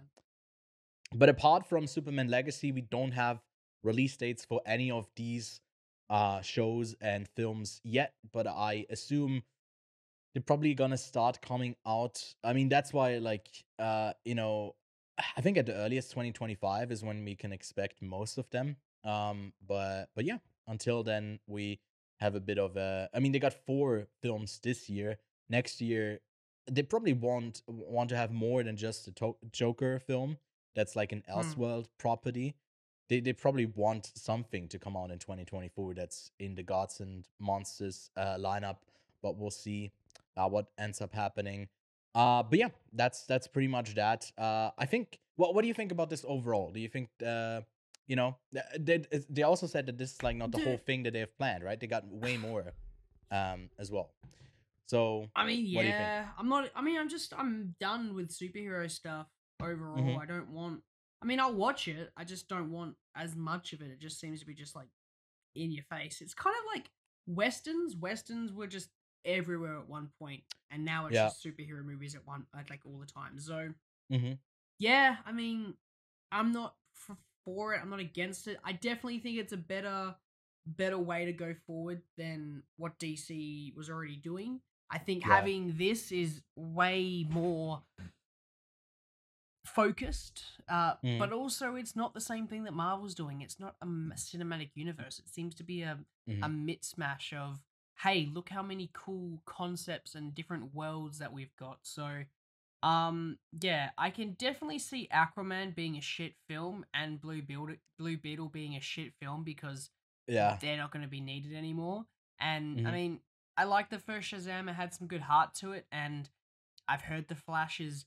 [1.12, 3.42] But apart from Superman Legacy, we don't have
[3.82, 5.60] release dates for any of these
[6.10, 9.42] uh shows and films yet, but I assume
[10.32, 12.22] they're probably gonna start coming out.
[12.44, 13.48] I mean, that's why like
[13.80, 14.76] uh, you know,
[15.36, 18.76] I think at the earliest 2025 is when we can expect most of them.
[19.02, 21.80] Um, but but yeah, until then we
[22.20, 25.18] have a bit of a I mean, they got four films this year.
[25.48, 26.20] Next year
[26.70, 30.38] they probably want want to have more than just a to- Joker film
[30.74, 31.38] that's like an Hmm.
[31.40, 32.54] Elseworld property.
[33.08, 37.26] They they probably want something to come out in 2024 that's in the Gods and
[37.38, 38.78] Monsters uh, lineup,
[39.22, 39.92] but we'll see
[40.36, 41.68] uh, what ends up happening.
[42.14, 44.30] Uh, but yeah, that's that's pretty much that.
[44.38, 45.18] Uh, I think.
[45.36, 46.70] What what do you think about this overall?
[46.70, 47.62] Do you think uh,
[48.06, 48.36] you know,
[48.78, 51.36] they they also said that this is like not the whole thing that they have
[51.38, 51.80] planned, right?
[51.80, 52.72] They got way more,
[53.30, 54.10] um, as well.
[54.86, 56.08] So I mean, What do you think?
[56.08, 56.70] yeah, I'm not.
[56.74, 57.32] I mean, I'm just.
[57.36, 59.26] I'm done with superhero stuff
[59.62, 60.00] overall.
[60.00, 60.18] Mhm.
[60.20, 60.82] I don't want.
[61.22, 62.10] I mean, I'll watch it.
[62.16, 63.90] I just don't want as much of it.
[63.90, 64.88] It just seems to be just like
[65.54, 66.20] in your face.
[66.20, 66.90] It's kind of like
[67.26, 67.96] westerns.
[67.96, 68.90] Westerns were just
[69.24, 71.26] everywhere at one point, and now it's Yeah.
[71.26, 73.38] just superhero movies at one, like all the time.
[73.38, 73.72] So
[74.10, 74.38] Mhm.
[74.78, 75.76] yeah, I mean,
[76.30, 76.76] I'm not
[77.44, 77.80] for it.
[77.80, 78.58] I'm not against it.
[78.64, 80.14] I definitely think it's a better,
[80.66, 84.60] better way to go forward than what DC was already doing.
[84.92, 85.34] I think Yeah.
[85.34, 87.82] having this is way more
[89.64, 91.18] focused, uh, Mm.
[91.18, 93.40] but also it's not the same thing that Marvel's doing.
[93.40, 95.18] It's not a cinematic universe.
[95.18, 96.64] It seems to be a a Mhm.
[96.64, 97.64] mitsmash of
[98.02, 101.86] hey, look how many cool concepts and different worlds that we've got.
[101.86, 102.24] So
[102.84, 108.16] Um, yeah, I can definitely see Aquaman being a shit film and Blue Beetle, Blue
[108.16, 109.88] Beetle being a shit film because
[110.26, 110.56] Yeah.
[110.60, 112.06] they're not going to be needed anymore.
[112.40, 112.92] And I Mhm.
[112.94, 113.22] mean,
[113.56, 116.28] I like the first Shazam; it had some good heart to it, and
[116.88, 118.06] I've heard the Flash is,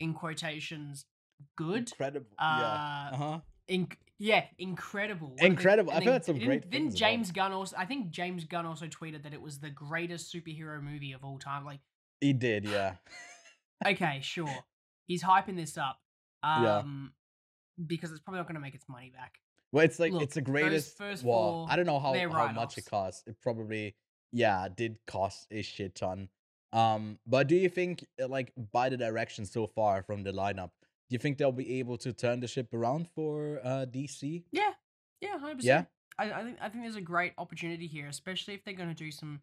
[0.00, 1.06] in quotations,
[1.56, 1.90] good.
[1.90, 2.26] Incredible.
[2.38, 3.08] Uh, yeah.
[3.12, 3.38] Uh huh.
[3.68, 5.34] In- yeah, incredible.
[5.38, 5.92] Incredible.
[5.92, 7.76] I've heard some great about James Gunn also?
[7.76, 11.38] I think James Gunn also tweeted that it was the greatest superhero movie of all
[11.38, 11.64] time.
[11.66, 11.80] Like,
[12.20, 12.64] He did.
[12.64, 12.94] Yeah.
[13.86, 14.48] okay, sure,
[15.06, 15.98] he's hyping this up,
[16.42, 16.78] Yeah.
[16.78, 17.12] um,
[17.84, 19.34] because it's probably not going to make its money back.
[19.70, 20.96] Well, it's like Look, it's the greatest.
[20.96, 23.22] first well, four, I don't know how, how much it costs.
[23.26, 23.96] It probably
[24.32, 26.28] yeah did cost a shit ton.
[26.72, 30.70] Um, but do you think uh, like by the direction so far from the lineup,
[31.08, 34.44] do you think they'll be able to turn the ship around for uh DC?
[34.52, 34.72] Yeah,
[35.20, 35.88] yeah, hundred percent.
[36.18, 36.24] Yeah?
[36.24, 38.94] I, I think I think there's a great opportunity here, especially if they're going to
[38.94, 39.40] do some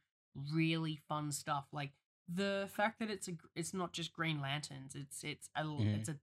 [0.54, 1.92] really fun stuff, like
[2.34, 5.96] the fact that it's a it's not just Green Lanterns, it's it's a Mhm.
[6.00, 6.18] it's a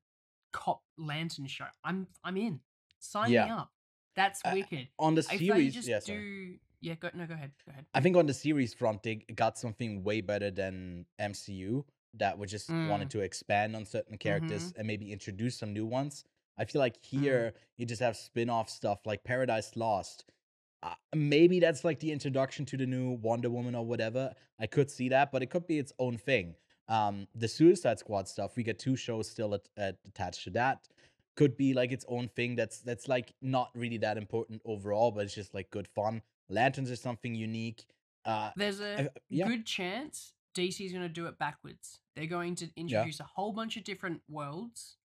[0.52, 1.66] cop lantern show.
[1.84, 2.60] I'm I'm in.
[2.98, 3.44] Sign Yeah.
[3.46, 3.72] me up.
[4.16, 4.88] That's Uh, wicked.
[4.98, 7.86] On the If they series, just yeah, do yeah, go no, go ahead, go ahead.
[7.94, 12.48] I think on the series front, they got something way better than MCU that would
[12.48, 12.88] just Mm.
[12.88, 16.24] wanted to expand on certain characters and maybe introduce some new ones.
[16.58, 20.24] I feel like here you just have spin-off stuff like Paradise Lost.
[20.82, 24.34] Uh, maybe that's like the introduction to the new Wonder Woman or whatever.
[24.58, 26.54] I could see that, but it could be its own thing.
[26.88, 30.88] Um, the Suicide Squad stuff, we get two shows still at, at, attached to that.
[31.36, 32.56] Could be like its own thing.
[32.56, 36.22] That's that's like not really that important overall, but it's just like good fun.
[36.50, 37.84] Lanterns are something unique.
[38.24, 39.46] Uh, There's a I- yeah.
[39.48, 42.00] good chance DC is going to do it backwards.
[42.16, 44.96] They're going to introduce a whole bunch of different worlds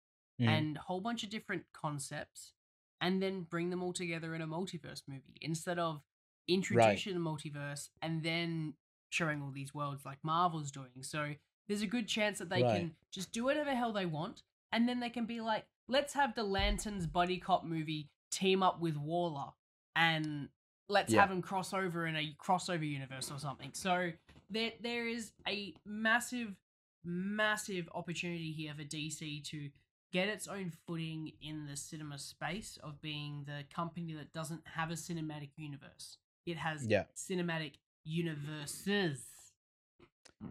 [0.42, 0.48] mhm.
[0.48, 2.54] and a whole bunch of different concepts
[3.00, 6.02] and then bring them all together in a multiverse movie instead of
[6.48, 8.74] introducing the multiverse and then
[9.10, 11.02] showing all these worlds like Marvel's doing.
[11.02, 11.36] So
[11.68, 12.80] there's a good chance that they Right.
[12.80, 16.14] can just do whatever the hell they want and then they can be like, let's
[16.14, 19.52] have the Lanterns buddy cop movie team up with Waller
[19.96, 20.50] and
[20.88, 21.22] let's Yeah.
[21.22, 23.72] have them cross over in a crossover universe or something.
[23.74, 24.12] So
[24.50, 26.56] there there is a massive
[27.04, 29.70] massive opportunity here for DC to
[30.12, 34.90] get its own footing in the cinema space of being the company that doesn't have
[34.90, 36.18] a cinematic universe.
[36.46, 37.06] It has Yeah.
[37.16, 39.26] cinematic universes.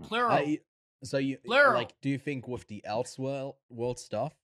[0.02, 0.32] Plural.
[0.32, 0.60] I,
[1.02, 1.74] so you Plural.
[1.74, 1.98] like?
[2.00, 4.34] Do you think with the Elseworld world stuff,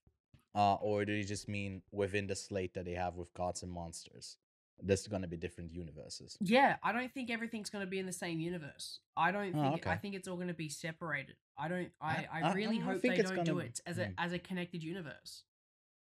[0.55, 3.71] uh, or do you just mean within the slate that they have with Gods and
[3.71, 4.37] Monsters?
[4.83, 6.37] There's going to be different universes.
[6.41, 8.99] Yeah, I don't think everything's going to be in the same universe.
[9.15, 9.87] I don't Oh, think.
[9.87, 11.35] I think it's all going to be separated.
[11.57, 11.91] I don't.
[12.01, 12.07] I.
[12.07, 14.13] I- I, I- really I hope think they don't do gonna- it as a mm.
[14.17, 15.43] as a connected universe,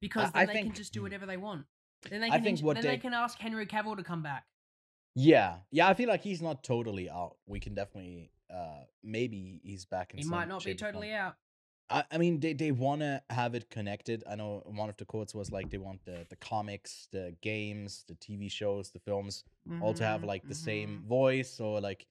[0.01, 1.03] because I then they can just do mm.
[1.03, 1.65] whatever they want.
[2.09, 2.43] Then they I can.
[2.43, 4.45] think what then they- they can ask Henry Cavill to come back.
[5.15, 5.87] Yeah, yeah.
[5.87, 7.37] I feel like he's not totally out.
[7.47, 10.19] We can definitely, uh, maybe he's back in.
[10.19, 11.35] He might not be totally out.
[11.89, 14.23] I, I mean, they, they want to have it connected.
[14.29, 18.05] I know one of the quotes was like they want the the comics, the games,
[18.07, 19.43] the TV shows, the films
[19.79, 21.07] all to have Mhm, like the same mhm.
[21.07, 22.05] voice or like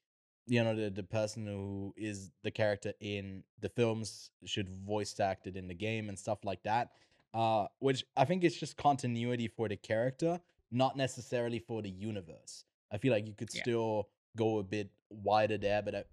[0.47, 5.47] you know the, the person who is the character in the films should voice act
[5.47, 6.89] it in the game and stuff like that
[7.35, 12.65] uh which i think is just continuity for the character not necessarily for the universe
[12.91, 13.61] i feel like you could Yeah.
[13.61, 16.05] still go a bit wider there but i,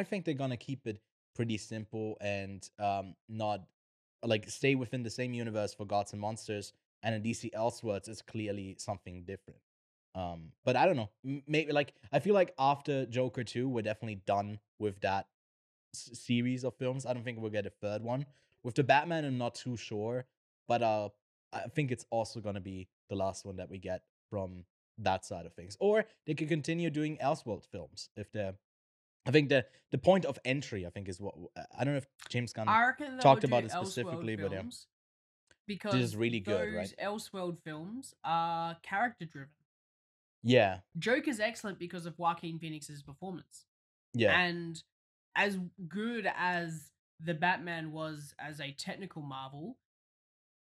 [0.00, 0.98] I think they're gonna keep it
[1.38, 3.60] pretty simple and um not
[4.24, 6.72] like stay within the same universe for gods and monsters
[7.04, 9.60] and in dc elseworlds it's clearly something different
[10.14, 11.10] um, but I don't know.
[11.46, 15.28] Maybe like I feel like after Joker two, we're definitely done with that
[15.94, 17.06] s- series of films.
[17.06, 18.26] I don't think we'll get a third one.
[18.64, 20.26] With the Batman, I'm not too sure,
[20.66, 21.10] but uh,
[21.52, 24.64] I think it's also gonna be the last one that we get from
[24.98, 25.76] that side of things.
[25.80, 28.54] Or they could continue doing Elseworld films if they're.
[29.28, 31.34] I think the the point of entry, I think, is what
[31.78, 32.66] I don't know if James Gunn.
[32.66, 34.58] I reckon they'll talked about it Elseworld specifically, but yeah.
[34.58, 34.86] films
[35.66, 36.92] because really good, right?
[37.00, 39.52] Elseworld films are character driven.
[40.42, 43.66] yeah, Joker's excellent because of Joaquin Phoenix's performance.
[44.14, 44.82] yeah, And
[45.36, 46.90] as good as
[47.22, 49.76] the Batman was as a technical marvel,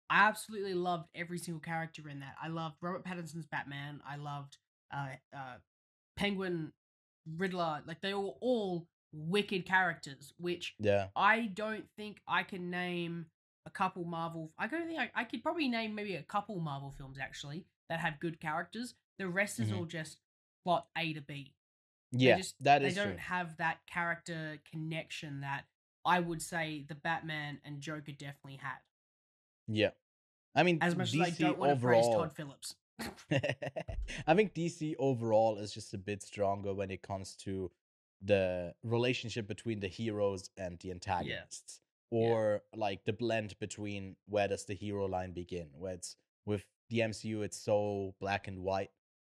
[0.09, 2.35] I absolutely loved every single character in that.
[2.41, 3.99] I loved Robert Pattinson's Batman.
[4.07, 4.57] I loved
[4.95, 5.55] uh, uh,
[6.15, 6.71] Penguin,
[7.37, 7.81] Riddler.
[7.85, 11.07] Like they were all wicked characters, which yeah.
[11.15, 13.27] I don't think I can name
[13.65, 14.51] a couple Marvel.
[14.57, 17.99] I don't think I, I could probably name maybe a couple Marvel films actually that
[17.99, 18.95] have good characters.
[19.19, 19.77] The rest is Mhm.
[19.77, 20.17] all just
[20.65, 21.53] plot A to B.
[22.11, 23.17] Yeah, they just, that they is don't true.
[23.17, 25.65] have that character connection that
[26.05, 28.77] I would say the Batman and Joker definitely had.
[29.67, 29.91] Yeah.
[30.55, 32.75] I mean, As much DC as I don't want to praise Todd Phillips.
[34.27, 37.71] I think DC overall is just a bit stronger when it comes to
[38.21, 41.81] the relationship between the heroes and the antagonists.
[42.11, 45.67] or like the blend between where does the hero line begin?
[45.77, 48.91] Where it's with the MCU, it's so black and white.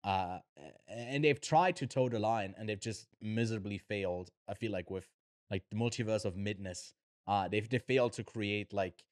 [0.04, 0.38] Uh,
[0.86, 4.30] and they've tried to toe the line and they've just miserably failed.
[4.46, 5.08] I feel like with
[5.50, 6.94] like the multiverse of madness,
[7.26, 9.02] uh, they've they failed to create like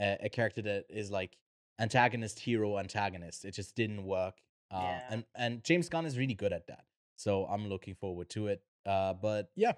[0.00, 1.36] a, a character that is like
[1.78, 3.44] antagonist, hero, antagonist.
[3.44, 4.34] It just didn't work.
[4.70, 5.02] Uh, Yeah.
[5.10, 6.84] and and James Gunn is really good at that.
[7.16, 8.62] So I'm looking forward to it.
[8.86, 9.72] Uh, but yeah,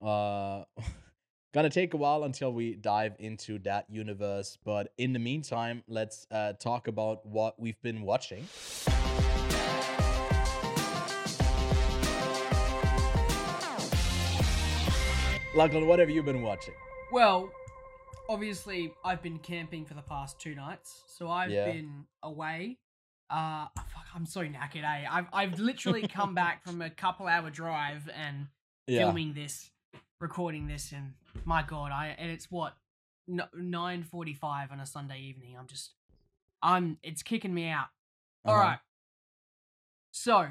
[0.00, 0.64] uh,
[1.54, 4.58] gonna take a while until we dive into that universe.
[4.64, 8.46] But in the meantime, let's uh, talk about what we've been watching.
[15.54, 16.74] Lachlan, what have you been watching?
[17.12, 17.50] Well,
[18.32, 21.64] obviously, I've been camping for the past two nights, so I've Yeah.
[21.64, 22.78] been away.
[23.28, 25.06] Uh, fuck, I'm so knackered, eh?
[25.10, 28.46] I've I've literally come back from a couple hour drive and
[28.88, 29.70] filming this,
[30.20, 31.12] recording this, and
[31.44, 32.74] my god, I and it's what
[33.54, 35.56] nine forty five on a Sunday evening.
[35.58, 35.92] I'm just,
[36.62, 37.86] I'm it's kicking me out.
[38.46, 38.62] All Uh-huh.
[38.64, 38.78] right.
[40.10, 40.48] So,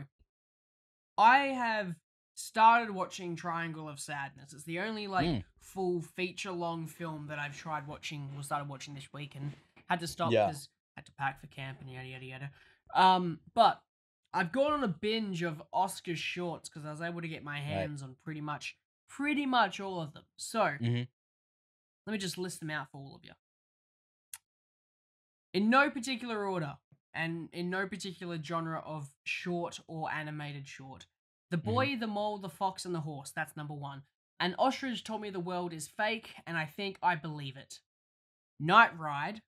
[1.18, 1.96] I have
[2.42, 4.54] started watching Triangle of Sadness.
[4.54, 5.44] It's the only like Mm.
[5.60, 9.56] full feature long film that I've tried watching or started watching this week and
[9.90, 10.48] had to stop Yeah.
[10.48, 12.52] because had to pack for camp and yada yada yada.
[12.94, 13.84] Um, but
[14.34, 17.60] I've gone on a binge of Oscar shorts because I was able to get my
[17.60, 18.78] hands on pretty much
[19.08, 20.26] pretty much all of them.
[20.38, 21.08] So Mhm.
[22.06, 23.34] let me just list them out for all of you.
[25.54, 26.78] In no particular order,
[27.14, 31.08] and in no particular genre of short or animated short.
[31.52, 33.32] The Boy, the Mole, the Fox, and the Horse.
[33.36, 34.04] That's number one.
[34.40, 37.80] And Ostrich told me the world is fake, and I think I believe it.
[38.60, 39.42] Night Ride,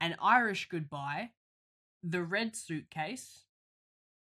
[0.00, 1.32] An Irish Goodbye,
[2.02, 3.46] The Red Suitcase,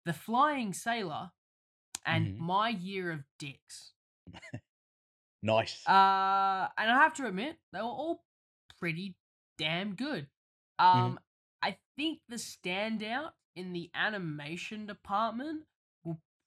[0.06, 1.32] The Flying Sailor,
[2.06, 2.38] and Mhm.
[2.38, 3.94] My Year of Dicks.
[5.44, 5.88] Nice.
[5.88, 8.24] Uh, and I have to admit, they were all
[8.78, 9.16] pretty
[9.58, 10.30] damn good.
[10.78, 11.20] Um,
[11.64, 15.66] I think the standout in the animation department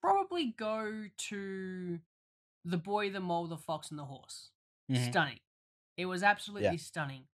[0.05, 2.01] probably go to
[2.65, 4.51] the boy, the mole, the fox, and the horse.
[4.91, 5.11] Mhm.
[5.11, 5.41] Stunning.
[5.97, 7.29] It was absolutely stunning.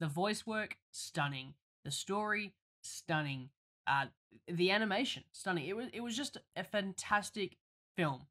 [0.00, 1.54] The voice work, stunning.
[1.84, 3.50] The story, stunning.
[3.86, 4.06] Uh,
[4.48, 5.66] the animation, stunning.
[5.66, 7.58] It was it was just a fantastic
[7.96, 8.26] film.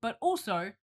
[0.00, 0.74] But also,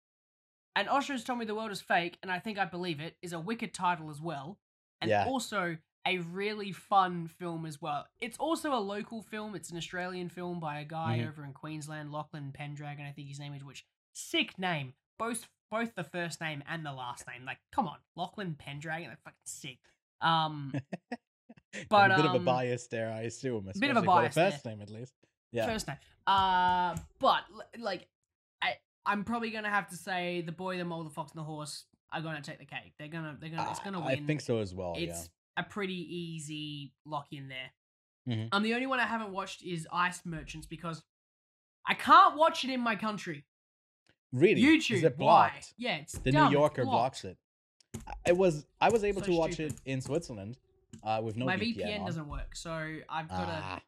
[0.74, 3.32] and Ostrich told me the world is fake, and I think I believe it, is
[3.32, 4.58] a wicked title as well.
[5.00, 5.24] And Yeah.
[5.26, 8.06] also a really fun film as well.
[8.20, 9.54] It's also a local film.
[9.54, 11.28] It's an Australian film by a guy Mhm.
[11.28, 14.94] over in Queensland, Lachlan Pendragon, I think his name is, which sick name.
[15.18, 17.44] Both both the first name and the last name.
[17.44, 19.78] Like, come on, Lachlan Pendragon, that's fucking sick.
[20.20, 20.72] Um
[21.88, 23.68] but, a bit of a um, bias there, I assume.
[23.68, 24.50] A bit of a for the bias there.
[24.52, 25.14] first name, at least.
[25.50, 25.66] Yeah.
[25.66, 25.96] first name.
[26.26, 27.42] Uh but
[27.78, 28.06] like
[28.62, 31.44] I I'm probably gonna have to say the boy, the mole, the fox, and the
[31.44, 32.94] horse are gonna take the cake.
[32.98, 34.08] They're gonna they're gonna it's gonna win.
[34.22, 34.94] I think so as well.
[34.96, 37.70] it's a pretty easy lock in there.
[38.28, 38.48] Mhm.
[38.52, 41.02] Um, the only one I haven't watched is Ice Merchants because
[41.86, 43.44] I can't watch it in my country.
[44.32, 44.60] Really?
[44.60, 45.50] YouTube, Is it why?
[45.50, 45.74] blocked?
[45.78, 47.38] Yeah, it's The dumb, New Yorker blocks it.
[48.06, 49.74] I- It was I was able So to watch stupid.
[49.84, 50.58] it in Switzerland
[51.02, 51.76] uh, with no my VPN.
[51.86, 52.06] VPN, on.
[52.06, 52.72] doesn't work, so
[53.08, 53.80] I've got Ah,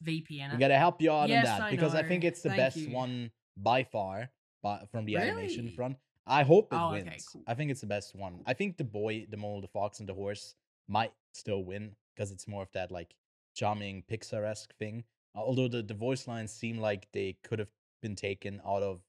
[0.00, 0.52] a VPN.
[0.52, 2.58] we gotta help you out Yes, on that I because I think it's the Thank
[2.58, 2.90] best you.
[2.94, 4.30] one by far,
[4.62, 5.98] but from the animation front.
[6.26, 7.28] I hope it Oh, okay, wins.
[7.28, 7.42] cool.
[7.46, 8.42] I think it's the best one.
[8.46, 10.54] I think the boy, the mole, the fox, and the horse
[10.88, 13.14] might still win because it's more of that like
[13.54, 15.04] charming Pixar esque thing.
[15.34, 17.70] Although the, the voice lines seem like they could have
[18.02, 19.00] been taken out of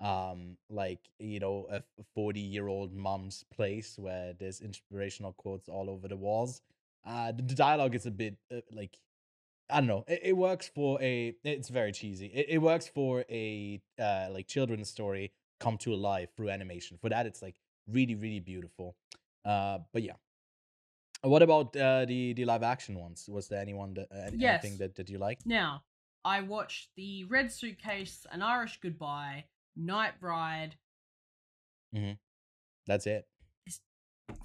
[0.00, 1.82] um like you know a
[2.14, 6.62] 40 year old mom's place where there's inspirational quotes all over the walls.
[7.04, 8.96] Uh the, the dialogue is a bit uh, like
[9.70, 12.26] i don't know it, it works for a it's very cheesy.
[12.26, 16.98] It, it works for a uh like children's story come to life through animation.
[17.00, 17.56] For that it's like
[17.88, 18.96] really really beautiful.
[19.44, 20.14] Uh but yeah
[21.22, 24.78] what about uh the the live action ones was there anyone that uh, anything Yes.
[24.78, 25.82] that, that you like Now,
[26.24, 29.44] I watched the Red Suitcase, An Irish Goodbye,
[29.76, 30.76] Night Ride.
[32.86, 33.26] that's it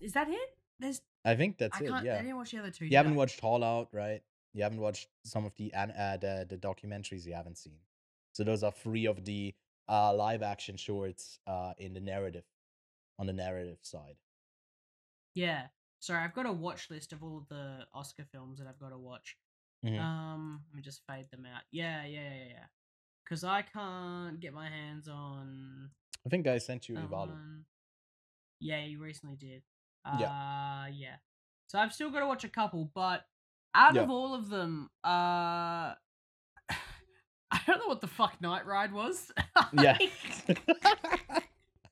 [0.01, 0.49] Is that it?
[0.79, 2.85] There's i think that's I it yeah I didn't watch the other two.
[2.85, 3.17] You haven't I?
[3.17, 4.21] watched Haulout, right?
[4.53, 7.79] You haven't watched some of the uh, the the documentaries you haven't seen.
[8.33, 9.53] So those are three of the
[9.87, 12.43] uh, live action shorts uh, in the narrative
[13.19, 14.17] on the narrative side.
[15.35, 15.67] Yeah.
[16.03, 18.89] Sorry, I've got a watch list of all of the Oscar films that I've got
[18.89, 19.37] to watch.
[19.85, 19.97] Mhm.
[20.01, 21.61] Um, let me just fade them out.
[21.71, 22.65] Yeah, yeah, yeah, yeah.
[23.23, 25.91] Because I can't get my hands on
[26.25, 27.63] I think I sent you Ivalu.
[28.59, 29.63] Yeah, you recently did.
[30.03, 30.87] Uh, Yeah.
[30.87, 31.15] yeah.
[31.67, 33.25] So I've still got to watch a couple, but
[33.73, 34.01] out Yeah.
[34.01, 35.95] of all of them, uh,
[36.69, 39.31] I don't know what the fuck Night Ride was.
[39.71, 39.97] Yeah.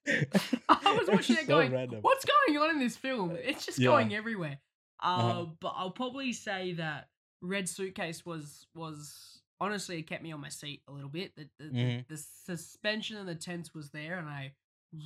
[0.91, 1.99] I'm was watching it So going, random.
[2.01, 3.35] what's going on in this film?
[3.41, 3.87] It's just Yeah.
[3.87, 4.59] going everywhere.
[5.01, 5.45] Uh, Uh-huh.
[5.59, 7.09] But I'll probably say that
[7.41, 11.35] Red Suitcase was was honestly it kept me on my seat a little bit.
[11.35, 12.07] The the, Mhm.
[12.07, 14.53] the, the suspension and the tense was there, and I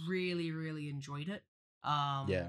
[0.08, 1.44] really really enjoyed it.
[1.84, 2.48] Um, Yeah.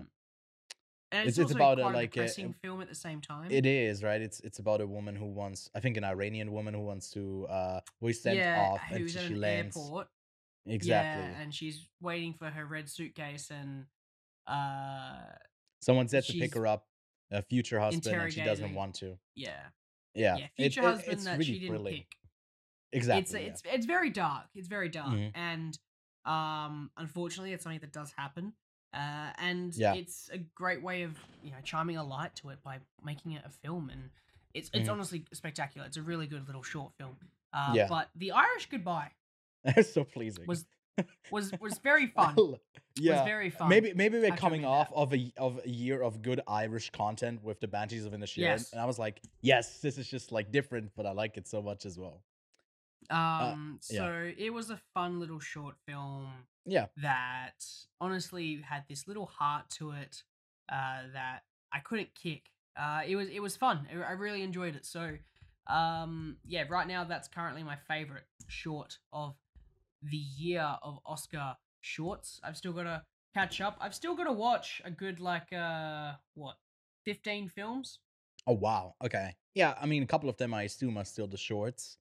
[1.12, 3.50] and It's- it's, also about quite a like, a- depressing film at the same time.
[3.50, 4.20] It is right.
[4.20, 7.46] It's it's about a woman who wants, I think, an Iranian woman who wants to,
[7.48, 10.08] uh, is sent yeah, off, and she an lands airport.
[10.66, 11.24] Exactly.
[11.32, 13.86] Yeah, and she's waiting for her red suitcase, and
[14.46, 15.16] uh,
[15.80, 16.86] Someone said to pick her up,
[17.30, 19.18] a future husband, and she doesn't want to.
[19.34, 19.56] yeah,
[20.14, 21.94] Yeah, yeah, future it- husband it's that really she didn't thrilling.
[21.94, 22.16] pick.
[22.92, 23.22] Exactly.
[23.22, 23.32] it's
[23.64, 23.70] yeah.
[23.72, 24.46] it's it's very dark.
[24.54, 25.32] It's very dark, Mhm.
[25.34, 25.78] and
[26.24, 28.52] um, unfortunately, it's something that does happen.
[28.94, 29.94] Uh, and Yeah.
[29.94, 33.44] it's a great way of you know chiming a light to it by making it
[33.44, 34.10] a film, and
[34.54, 34.92] it's it's Mhm.
[34.92, 35.86] honestly spectacular.
[35.86, 37.18] It's a really good little short film.
[37.52, 37.88] Uh, Yeah.
[37.88, 39.12] But the Irish Goodbye
[39.76, 40.46] It's so pleasing.
[40.46, 40.64] was
[41.30, 42.36] was was very fun.
[42.98, 43.16] Yeah.
[43.18, 43.68] Was very fun.
[43.68, 44.94] Maybe maybe we're coming off that.
[44.96, 48.72] of a of a year of good Irish content with the Banshees of Inisherin, Yes.
[48.72, 51.60] and I was like, yes, this is just like different, but I like it so
[51.62, 52.22] much as well.
[53.10, 53.98] Um, yeah.
[54.00, 56.26] so it was a fun little short film
[56.64, 56.86] Yeah.
[56.96, 57.64] that
[58.00, 60.24] honestly had this little heart to it
[60.68, 61.42] uh, that
[61.72, 62.50] I couldn't kick.
[62.76, 63.86] Uh, it was it was fun.
[63.92, 64.84] I I really enjoyed it.
[64.86, 65.16] So,
[65.68, 69.34] um, yeah, right now that's currently my favorite short of
[70.02, 72.40] the year of Oscar shorts.
[72.44, 73.02] I've still got to
[73.34, 73.76] catch up.
[73.80, 76.56] I've still got to watch a good like uh what
[77.04, 77.98] fifteen films.
[78.46, 78.94] Oh wow.
[79.04, 79.34] Okay.
[79.54, 79.74] Yeah.
[79.80, 81.98] I mean, a couple of them I assume are still the shorts,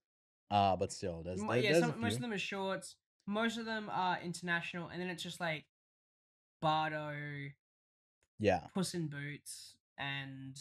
[0.52, 2.96] uh, but still, there's, there- yeah, there's some, most of them are shorts.
[3.28, 5.66] Most of them are international, and then it's just like
[6.62, 7.14] Bardo,
[8.40, 8.62] Yeah.
[8.74, 10.56] Puss in Boots, and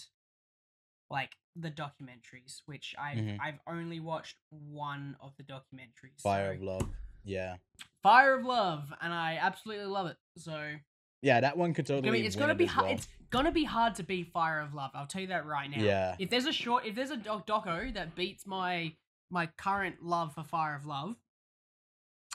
[1.11, 3.39] like the documentaries, which I've Mhm.
[3.41, 6.21] I've only watched one of the documentaries.
[6.23, 6.97] Fire so- of Love.
[7.25, 7.57] Yeah.
[8.03, 10.17] Fire of Love, and I absolutely love it.
[10.37, 10.75] So
[11.23, 12.09] Yeah, that one could totally.
[12.09, 12.87] I mean, it's gonna be hard.
[12.87, 12.95] well.
[12.95, 14.91] It's gonna be hard to beat Fire of Love.
[14.95, 15.83] I'll tell you that right now.
[15.83, 16.17] Yeah.
[16.19, 18.93] If there's a short, if there's a doc- doco that beats my
[19.31, 21.17] my current love for Fire of Love,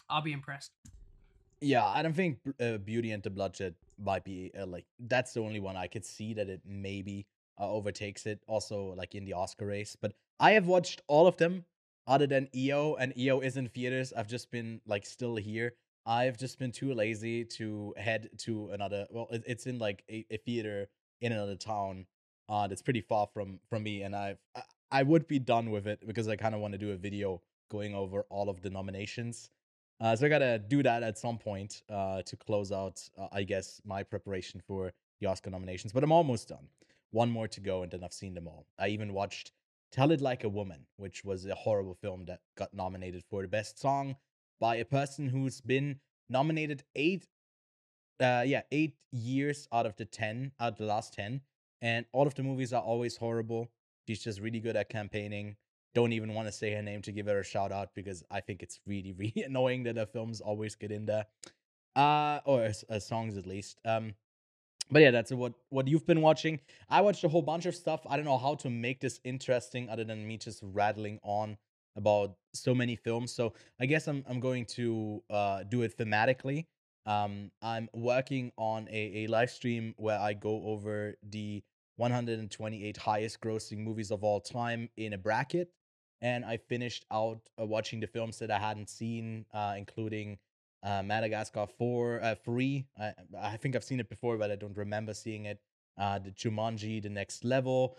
[0.09, 0.71] I'll be impressed.
[1.61, 5.41] Yeah, I don't think uh, Beauty and the Bloodshed might be uh, like that's the
[5.41, 7.27] only one I could see that it maybe
[7.59, 8.41] uh, overtakes it.
[8.47, 11.65] Also, like in the Oscar race, but I have watched all of them
[12.09, 14.11] other than EO, and EO is in theaters.
[14.17, 15.75] I've just been like still here.
[16.05, 19.05] I've just been too lazy to head to another.
[19.11, 20.89] Well, it, it's in like a, a theater
[21.21, 22.07] in another town.
[22.49, 25.85] Uh, that's pretty far from from me, and I've I, I would be done with
[25.85, 28.71] it because I kind of want to do a video going over all of the
[28.71, 29.51] nominations.
[30.01, 33.43] Uh, so I gotta do that at some point uh, to close out, uh, I
[33.43, 35.93] guess, my preparation for the Oscar nominations.
[35.93, 36.67] But I'm almost done.
[37.11, 38.65] One more to go, and then I've seen them all.
[38.79, 39.51] I even watched
[39.91, 43.47] "Tell It Like a Woman," which was a horrible film that got nominated for the
[43.47, 44.15] best song
[44.59, 47.27] by a person who's been nominated eight,
[48.19, 51.41] uh, yeah, eight years out of the ten, out of the last ten,
[51.81, 53.69] and all of the movies are always horrible.
[54.07, 55.55] She's just really good at campaigning
[55.95, 58.41] don't even want to say her name to give her a shout out because I
[58.41, 61.25] think it's really, really annoying that her films always get in there.
[61.95, 63.79] Uh, or s- uh, songs at least.
[63.85, 64.13] Um,
[64.91, 66.59] but yeah, that's what what you've been watching.
[66.89, 68.01] I watched a whole bunch of stuff.
[68.09, 71.57] I don't know how to make this interesting other than me just rattling on
[71.95, 73.31] about so many films.
[73.31, 76.65] So I guess I'm I'm going to uh do it thematically.
[77.05, 81.63] Um, I'm working on a, a live stream where I go over the
[81.97, 85.69] 128 highest grossing movies of all time in a bracket
[86.21, 90.37] and I finished out uh, watching the films that I hadn't seen, uh, including
[90.83, 92.85] uh, Madagascar 4, uh, 3.
[92.99, 95.59] I, I think I've seen it before, but I don't remember seeing it.
[95.97, 97.97] Uh, the Jumanji, The Next Level.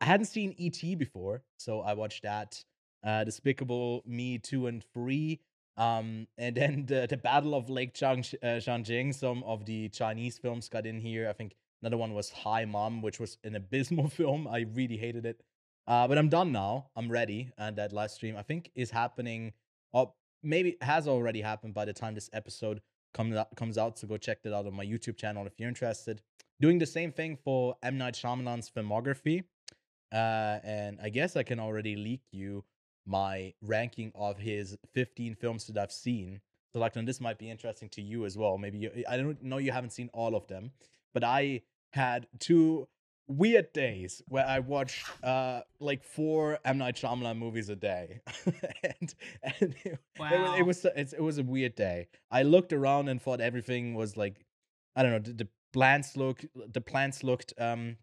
[0.00, 0.94] I hadn't seen E.T.
[0.94, 2.64] before, so I watched that.
[3.04, 5.40] Uh, Despicable Me 2 and 3.
[5.76, 10.68] Um, and then the, the Battle of Lake Chang, uh, some of the Chinese films
[10.68, 11.28] got in here.
[11.28, 14.48] I think another one was Hi Mom, which was an abysmal film.
[14.48, 15.42] I really hated it.
[15.86, 16.86] Uh, but I'm done now.
[16.96, 17.50] I'm ready.
[17.58, 19.52] And that live stream, I think, is happening,
[19.92, 22.80] or maybe has already happened by the time this episode
[23.14, 23.98] comes out, comes out.
[23.98, 26.22] So go check that out on my YouTube channel if you're interested.
[26.60, 27.98] Doing the same thing for M.
[27.98, 29.44] Night Shyamalan's filmography.
[30.12, 32.64] Uh, and I guess I can already leak you
[33.06, 36.40] my ranking of his 15 films that I've seen.
[36.72, 38.56] So, like, this might be interesting to you as well.
[38.58, 40.70] Maybe you, I don't know you haven't seen all of them,
[41.12, 42.88] but I had two
[43.32, 48.20] weird days where I watched uh like four M Night Shyamalan movies a day,
[48.82, 50.54] and and it, Wow.
[50.58, 52.08] it was it was a- it was a weird day.
[52.30, 54.44] I looked around and thought everything was like,
[54.96, 57.96] I don't know, the, the plants look the plants looked um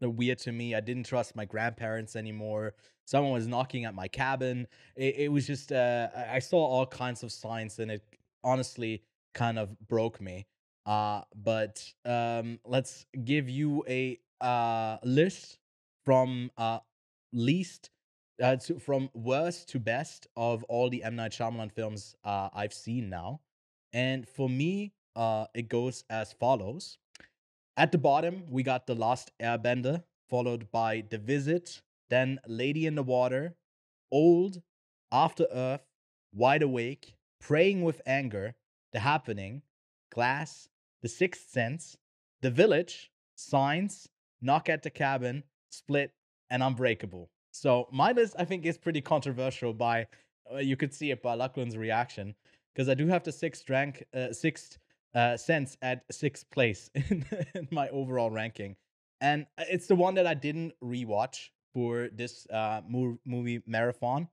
[0.00, 0.74] weird to me.
[0.74, 2.74] I didn't trust my grandparents anymore.
[3.06, 4.66] Someone was knocking at my cabin.
[4.96, 8.02] It, it was just uh I I saw all kinds of signs, and it
[8.44, 9.02] honestly
[9.34, 10.46] kind of broke me.
[10.86, 15.58] Uh, but um, let's give you a uh, list
[16.04, 16.78] from uh,
[17.32, 17.90] least
[18.42, 22.72] uh, to, from worst to best of all the M Night Shyamalan films uh, I've
[22.72, 23.40] seen now,
[23.92, 26.98] and for me, uh, it goes as follows.
[27.76, 32.94] At the bottom, we got The Last Airbender, followed by The Visit, then Lady in
[32.94, 33.54] the Water,
[34.10, 34.62] Old,
[35.10, 35.86] After Earth,
[36.34, 38.54] Wide Awake, Praying with Anger,
[38.92, 39.62] The Happening,
[40.12, 40.68] Glass,
[41.02, 41.96] The Sixth Sense,
[42.42, 44.08] The Village, Signs,
[44.42, 46.12] Knock at the Cabin, Split,
[46.50, 47.30] and Unbreakable.
[47.52, 49.72] So my list, I think, is pretty controversial.
[49.72, 50.06] By
[50.52, 52.34] uh, you could see it by Lachlan's reaction
[52.74, 54.78] because I do have the sixth rank, uh, sixth
[55.14, 57.24] uh, sense at sixth place in,
[57.54, 58.76] in my overall ranking,
[59.20, 64.28] and uh, it's the one that I didn't rewatch for this uh, mo- movie marathon.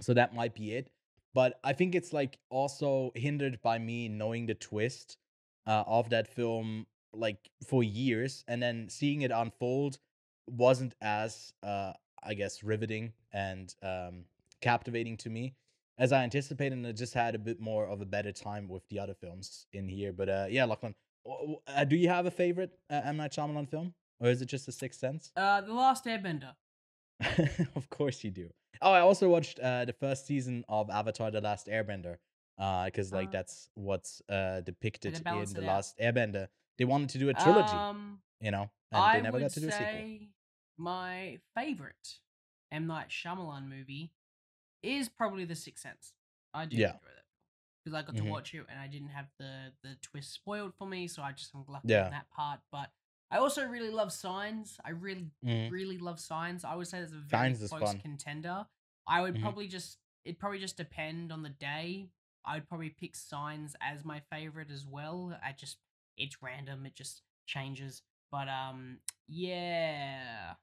[0.00, 0.90] So that might be it.
[1.34, 5.18] But I think it's like also hindered by me knowing the twist
[5.66, 6.86] uh, of that film
[7.16, 9.98] like for years and then seeing it unfold
[10.48, 11.92] wasn't as uh
[12.22, 14.24] I guess riveting and um
[14.60, 15.54] captivating to me
[15.98, 18.86] as I anticipated and I just had a bit more of a better time with
[18.88, 20.94] the other films in here but uh yeah Lachlan
[21.66, 24.66] uh, do you have a favorite uh, M Night Shyamalan film or is it just
[24.66, 26.52] The Sixth Sense Uh, The Last Airbender.
[27.76, 28.50] of course you do
[28.82, 32.16] oh I also watched uh the first season of Avatar the Last Airbender
[32.58, 33.32] uh because like Ah.
[33.32, 35.74] that's what's uh depicted in the it out.
[35.74, 36.48] Last Airbender
[36.78, 39.52] they wanted to do a trilogy Um, you know and I they never would got
[39.52, 40.28] to do a sequel say
[40.78, 42.18] my favorite
[42.72, 44.12] M Night Shyamalan movie
[44.82, 46.12] is probably The Sixth Sense.
[46.54, 46.88] I do Yeah.
[46.94, 47.24] enjoy that
[47.84, 48.18] because I got Mhm.
[48.24, 51.32] to watch it and I didn't have the the twist spoiled for me, so I
[51.32, 52.06] just am lucky Yeah.
[52.06, 52.60] on that part.
[52.70, 52.92] But
[53.30, 54.78] I also really love Signs.
[54.84, 55.70] I really Mhm.
[55.70, 56.64] really love Signs.
[56.64, 58.66] I would say that's a very Signs close contender.
[59.06, 59.42] I would Mhm.
[59.42, 62.10] probably just it'd probably just depend on the day.
[62.44, 65.38] I'd probably pick Signs as my favorite as well.
[65.42, 65.78] I just
[66.16, 66.86] it's random.
[66.86, 68.02] It just changes.
[68.30, 68.98] But um,
[69.28, 70.54] yeah.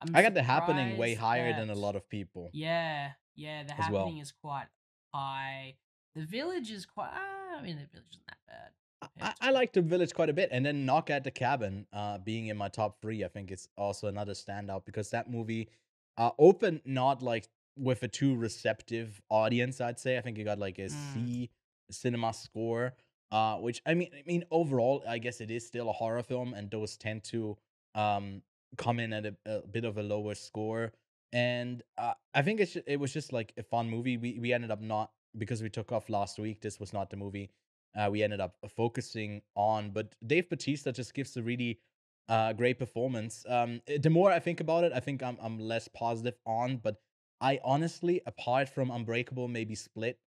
[0.00, 2.50] I'm I got the happening way higher than a lot of people.
[2.52, 3.62] Yeah, yeah.
[3.64, 4.02] The as well.
[4.04, 4.66] happening is quite
[5.14, 5.76] high.
[6.14, 7.10] The village is quite.
[7.12, 9.32] ah, I mean, the village isn't that bad.
[9.40, 12.18] I, I like the village quite a bit, and then Knock at the Cabin, uh,
[12.18, 15.68] being in my top three, I think it's also another standout because that movie,
[16.16, 19.80] uh, opened not like with a too receptive audience.
[19.80, 21.14] I'd say I think it got like a Mm.
[21.14, 21.50] C
[21.90, 22.94] cinema score,
[23.32, 26.54] uh, which I mean, I mean overall, I guess it is still a horror film,
[26.54, 27.58] and those tend to
[27.96, 28.42] um
[28.78, 30.92] come in at a, a bit of a lower score.
[31.32, 34.16] And uh, I think it's it was just like a fun movie.
[34.18, 36.60] We we ended up not because we took off last week.
[36.60, 37.50] This was not the movie
[37.94, 39.90] uh, we ended up focusing on.
[39.90, 41.80] But Dave Bautista just gives a really
[42.28, 43.44] uh, great performance.
[43.48, 46.78] Um, eh, the more I think about it, I think I'm I'm less positive on.
[46.78, 47.00] But
[47.40, 50.18] I honestly, apart from Unbreakable, maybe Split,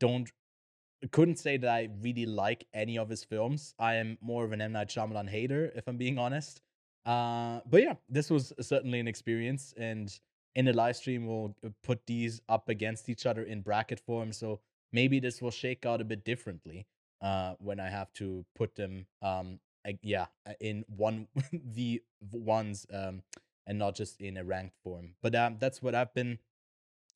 [0.00, 0.30] don't
[1.12, 3.74] couldn't say that I really like any of his films.
[3.78, 6.60] I am more of an M Night Shyamalan hater, if I'm being honest.
[7.06, 10.18] Uh, but yeah, this was certainly an experience, and
[10.54, 14.32] in the live stream we'll uh, put these up against each other in bracket form.
[14.32, 14.60] So
[14.92, 16.86] maybe this will shake out a bit differently
[17.22, 22.86] uh, when I have to put them, um, ag- yeah, uh, in one the ones,
[22.92, 23.22] um,
[23.66, 25.14] and not just in a ranked form.
[25.22, 26.38] But um, that's what I've been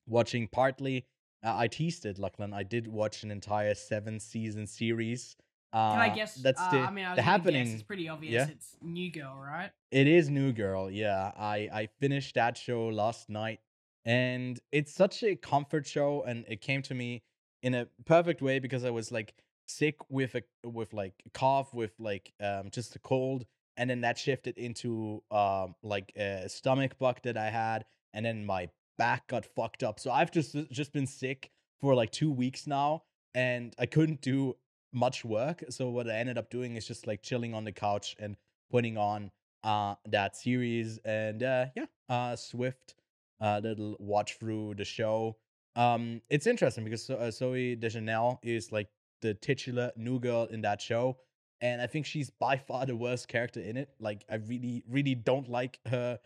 [0.07, 0.49] watching.
[0.49, 1.07] Partly,
[1.45, 2.53] uh, I teased it, Lachlan.
[2.53, 5.37] I did watch an entire seven season series.
[5.73, 6.35] Uh, Can I guess?
[6.35, 7.73] That's uh, the I mean, I was the gonna guess, happening.
[7.75, 8.33] It's pretty obvious.
[8.33, 8.55] yeah?
[8.55, 9.71] It's New Girl, right?
[9.91, 10.91] It is New Girl.
[10.91, 13.61] Yeah, I I finished that show last night,
[14.05, 17.23] and it's such a comfort show, and it came to me
[17.63, 19.35] in a perfect way because I was like
[19.67, 24.19] sick with a with like cough with like um just a cold, and then that
[24.19, 28.69] shifted into um like a stomach bug that I had, and then my
[28.99, 29.99] back got fucked up.
[30.01, 33.03] So I've just just been sick for like two weeks now,
[33.35, 34.57] and I couldn't do
[34.93, 35.65] much work.
[35.71, 38.37] So what I ended up doing is just like chilling on the couch and
[38.71, 39.31] putting on
[39.65, 42.95] uh that series and uh yeah uh swift
[43.41, 45.37] uh little watch through the show
[45.77, 48.89] um it's interesting because uh, zooey deschanel is like
[49.21, 51.17] the titular new girl in that show
[51.61, 55.15] and i think she's by far the worst character in it like i really really
[55.15, 56.19] don't like her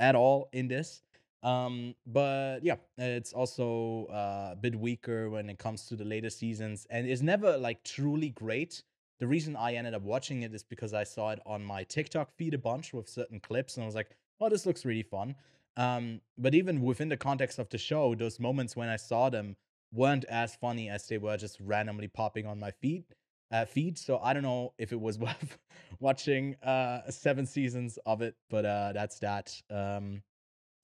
[0.00, 1.02] at all in this
[1.42, 6.28] um but yeah it's also uh, a bit weaker when it comes to the later
[6.28, 8.82] seasons and it's never like truly great
[9.20, 12.32] the reason I ended up watching it is because I saw it on my TikTok
[12.32, 15.36] feed a bunch with certain clips, and I was like, "Oh, this looks really fun."
[15.76, 19.56] Um, but even within the context of the show, those moments when I saw them
[19.92, 23.04] weren't as funny as they were just randomly popping on my feed.
[23.52, 23.98] Uh, feed.
[23.98, 25.58] So I don't know if it was worth
[26.00, 29.54] watching uh, seven seasons of it, but uh, that's that.
[29.70, 30.22] Um,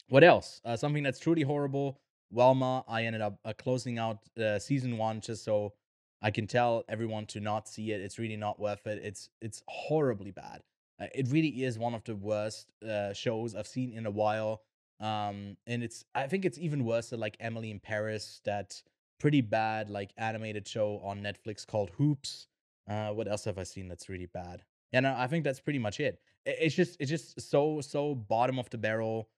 [0.09, 0.61] what else?
[0.65, 2.01] Uh, something that's truly horrible.
[2.33, 2.85] Velma.
[2.89, 5.75] I ended up uh, closing out uh, season one just so
[6.23, 8.01] I can tell everyone to not see it.
[8.01, 9.01] It's really not worth it.
[9.03, 10.63] It's it's horribly bad.
[11.01, 14.63] Uh, it really is one of the worst uh, shows I've seen in a while.
[14.99, 18.83] Um, and it's I think it's even worse than like Emily in Paris, that
[19.19, 22.49] pretty bad like animated show on Netflix called Hoops.
[22.89, 24.63] Uh, what else have I seen that's really bad?
[24.93, 26.21] And I think that's pretty much it.
[26.47, 29.29] It's just it's just so so bottom of the barrel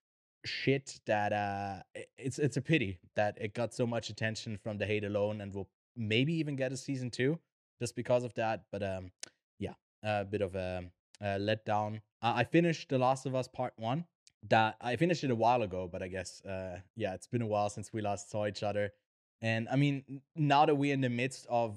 [0.45, 1.83] shit that uh
[2.17, 5.53] it's it's a pity that it got so much attention from the hate alone and
[5.55, 7.39] will maybe even get a season two
[7.81, 8.65] just because of that.
[8.71, 9.11] But um
[9.59, 10.85] yeah, a bit of a,
[11.21, 12.01] a letdown.
[12.23, 14.05] Uh, I finished The Last of Us Part One.
[14.49, 17.47] That I finished it a while ago, but I guess uh yeah, it's been a
[17.47, 18.93] while since we last saw each other.
[19.41, 21.77] And I mean, now that we're in the midst of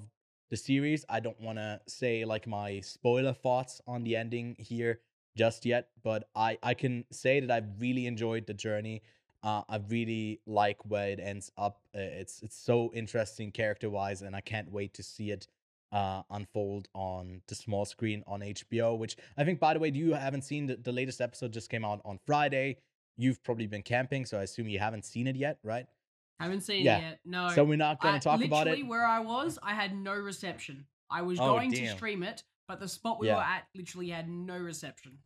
[0.50, 5.00] the series, I don't want to say like my spoiler thoughts on the ending here
[5.36, 9.02] just yet, but I I can say that I've really enjoyed the journey.
[9.42, 11.80] Uh, I really like where it ends up.
[11.94, 15.48] Uh, it's it's so interesting character wise, and I can't wait to see it
[15.90, 18.96] uh, unfold on the small screen on HBO.
[18.96, 21.84] Which I think, by the way, you haven't seen the, the latest episode just came
[21.84, 22.78] out on Friday.
[23.16, 25.86] You've probably been camping, so I assume you haven't seen it yet, right?
[26.40, 26.98] Haven't seen Yeah.
[26.98, 27.20] it yet.
[27.24, 27.48] No.
[27.50, 28.70] So we're not going to talk about it.
[28.70, 30.86] Literally, where I was, I had no reception.
[31.10, 33.36] I was Oh, going to stream it, but the spot we Yeah.
[33.36, 35.18] were at literally had no reception.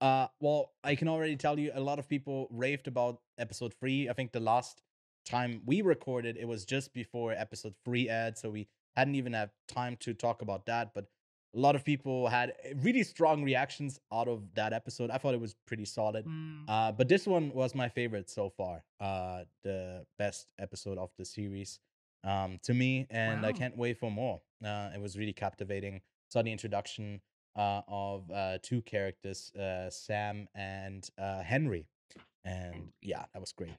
[0.00, 4.08] Uh, well, I can already tell you a lot of people raved about episode three.
[4.08, 4.82] I think the last
[5.24, 9.50] time we recorded, it was just before episode three aired, so we hadn't even had
[9.68, 10.92] time to talk about that.
[10.94, 11.06] But
[11.54, 15.10] a lot of people had eh, really strong reactions out of that episode.
[15.10, 16.26] I thought it was pretty solid.
[16.26, 16.64] Mm.
[16.68, 18.84] Uh, but this one was my favorite so far.
[19.00, 21.80] Uh, the best episode of the series,
[22.22, 24.42] um, to me, and I can't wait for more.
[24.62, 26.02] Uh, it was really captivating.
[26.28, 27.20] Saw the introduction
[27.56, 31.86] uh, of uh, two characters, uh, Sam and uh, Henry,
[32.44, 33.76] and yeah, that was great.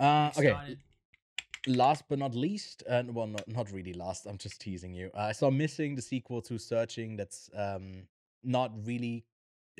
[0.00, 0.76] Uh, okay,
[1.66, 4.26] last but not least, uh, well, not, not really last.
[4.26, 5.10] I'm just teasing you.
[5.14, 7.16] Uh, I saw missing the sequel to Searching.
[7.16, 8.02] That's um
[8.44, 9.24] not really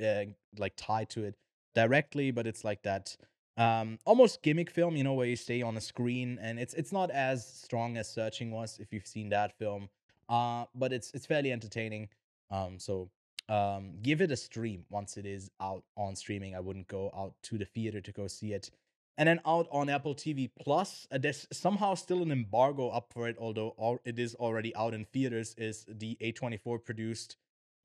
[0.05, 0.25] uh,
[0.59, 1.37] like tied to it
[1.75, 3.17] directly, but it's like that
[3.57, 6.93] um almost gimmick film, you know, where you stay on a screen, and it's it's
[6.93, 9.89] not as strong as Searching was if you've seen that film.
[10.29, 12.09] Uh, but it's it's fairly entertaining.
[12.51, 13.11] Um, so
[13.49, 16.55] um, give it a stream once it is out on streaming.
[16.55, 18.71] I wouldn't go out to the theater to go see it
[19.19, 21.07] and then out on Apple TV Plus.
[21.11, 24.95] Uh, there's somehow still an embargo up for it, although all, it is already out
[24.95, 25.55] in theaters.
[25.59, 27.37] Is the A24 produced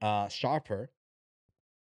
[0.01, 0.91] uh, Sharper,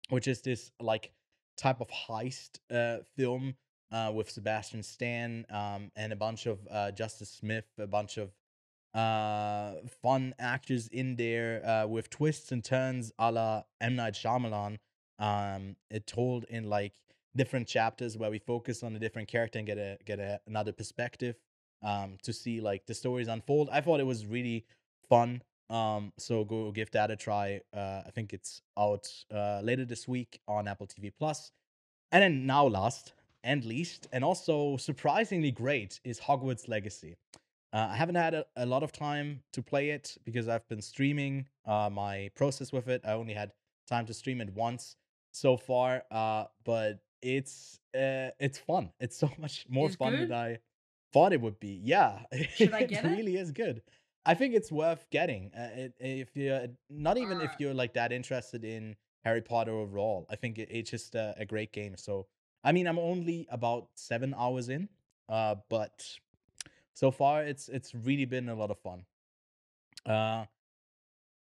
[0.08, 1.12] which is this like
[1.58, 3.54] type of heist uh, film
[3.92, 8.30] uh, with Sebastian Stan um, and a bunch of uh, Justice Smith, a bunch of
[8.94, 13.96] uh fun actors in there uh with twists and turns a la M.
[13.96, 14.78] Night Shyamalan.
[15.18, 16.92] Um it told in like
[17.34, 20.72] different chapters where we focus on a different character and get a get a, another
[20.72, 21.36] perspective
[21.82, 23.70] um to see like the stories unfold.
[23.72, 24.66] I thought it was really
[25.08, 25.42] fun.
[25.70, 27.60] Um so go give that a try.
[27.72, 31.50] Uh i think it's out uh later this week on apple tv plus.
[32.10, 37.16] And then now last and least and also surprisingly great is hogwarts legacy
[37.72, 40.82] uh, I haven't had a, a lot of time to play it because I've been
[40.82, 43.02] streaming uh, my process with it.
[43.06, 43.52] I only had
[43.88, 44.96] time to stream it once
[45.32, 48.90] so far, uh, but it's uh, it's fun.
[49.00, 50.28] It's so much more It's fun good?
[50.28, 50.58] than I
[51.12, 51.80] thought it would be.
[51.82, 52.20] Yeah,
[52.56, 53.08] Should I get it?
[53.08, 53.82] really is good.
[54.24, 55.50] I think it's worth getting.
[55.56, 60.26] Uh, it, if you're not even if you're like that interested in Harry Potter overall,
[60.30, 61.96] I think it, it's just a, a great game.
[61.96, 62.26] So
[62.64, 64.88] I mean, I'm only about seven hours in,
[65.28, 66.04] uh, but
[66.94, 69.04] so far it's it's really been a lot of fun.
[70.06, 70.44] Uh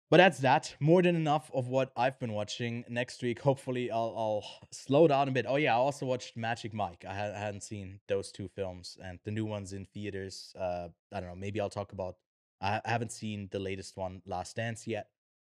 [0.10, 0.76] but that's that.
[0.80, 3.40] More than enough of what i've been watching next week.
[3.40, 5.46] Hopefully i'll i'll slow down a bit.
[5.48, 7.04] Oh yeah i also watched magic mike.
[7.08, 10.54] I, had, I hadn't seen those two films and the new ones in theaters.
[10.60, 12.16] Uh i don't know maybe i'll talk about
[12.62, 15.08] I haven't seen the latest one last dance yet.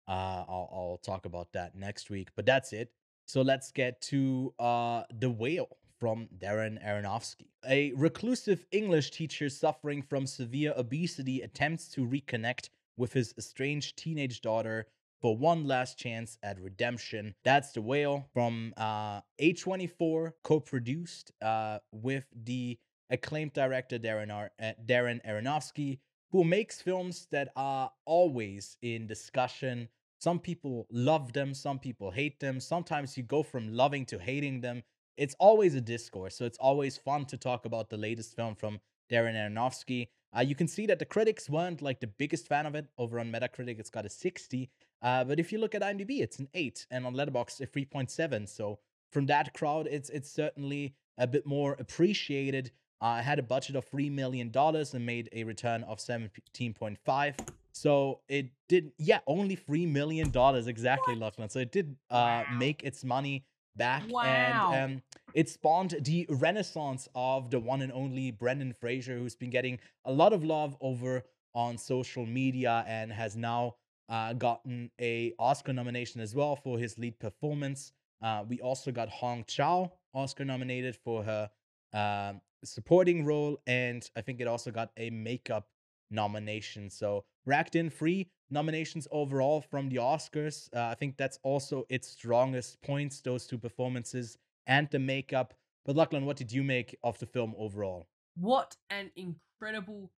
[0.08, 2.90] Uh i'll, I'll talk about that next week but that's it.
[3.26, 7.48] So let's get to uh the whale from Darren Aronofsky.
[7.68, 14.40] A reclusive English teacher suffering from severe obesity attempts to reconnect with his estranged teenage
[14.40, 14.86] daughter
[15.20, 17.34] for one last chance at redemption.
[17.44, 22.78] That's The Whale from uh, A24, co produced uh, with the
[23.10, 25.98] acclaimed director Darren, Ar- uh, Darren Aronofsky,
[26.30, 29.88] who makes films that are always in discussion.
[30.18, 32.60] Some people love them, some people hate them.
[32.60, 34.82] Sometimes you go from loving to hating them
[35.16, 36.36] it's always a discourse.
[36.36, 40.08] So it's always fun to talk about the latest film from Darren Aronofsky.
[40.36, 42.86] Uh, you can see that the critics weren't like the biggest fan of it.
[42.98, 44.70] Over on Metacritic, it's got a 60.
[45.02, 48.48] Uh, but if you look at IMDb, it's an 8, and on Letterboxd, a 3.7.
[48.48, 48.78] So
[49.12, 52.72] from that crowd, it's it's certainly a bit more appreciated.
[53.00, 56.74] Uh, it had a budget of three million dollars and made a return of seventeen
[56.74, 57.36] point five.
[57.72, 61.48] So it did, yeah, only three million dollars exactly, Lachlan.
[61.48, 63.44] So it did uh, make its money
[63.76, 64.72] back, Wow.
[64.72, 65.02] and um,
[65.34, 70.12] it spawned the renaissance of the one and only Brendan Fraser, who's been getting a
[70.12, 71.22] lot of love over
[71.54, 73.76] on social media and has now
[74.08, 77.92] uh, gotten a Oscar nomination as well for his lead performance.
[78.22, 81.50] Uh, we also got Hong Chau Oscar nominated for her
[81.92, 85.68] um, supporting role, and I think it also got a makeup
[86.10, 86.90] nomination.
[86.90, 90.68] So racked in three nominations overall from the Oscars.
[90.74, 95.54] Uh, I think that's also its strongest points, those two performances and the makeup.
[95.84, 98.08] But Lachlan, what did you make of the film overall?
[98.36, 100.10] What an incredible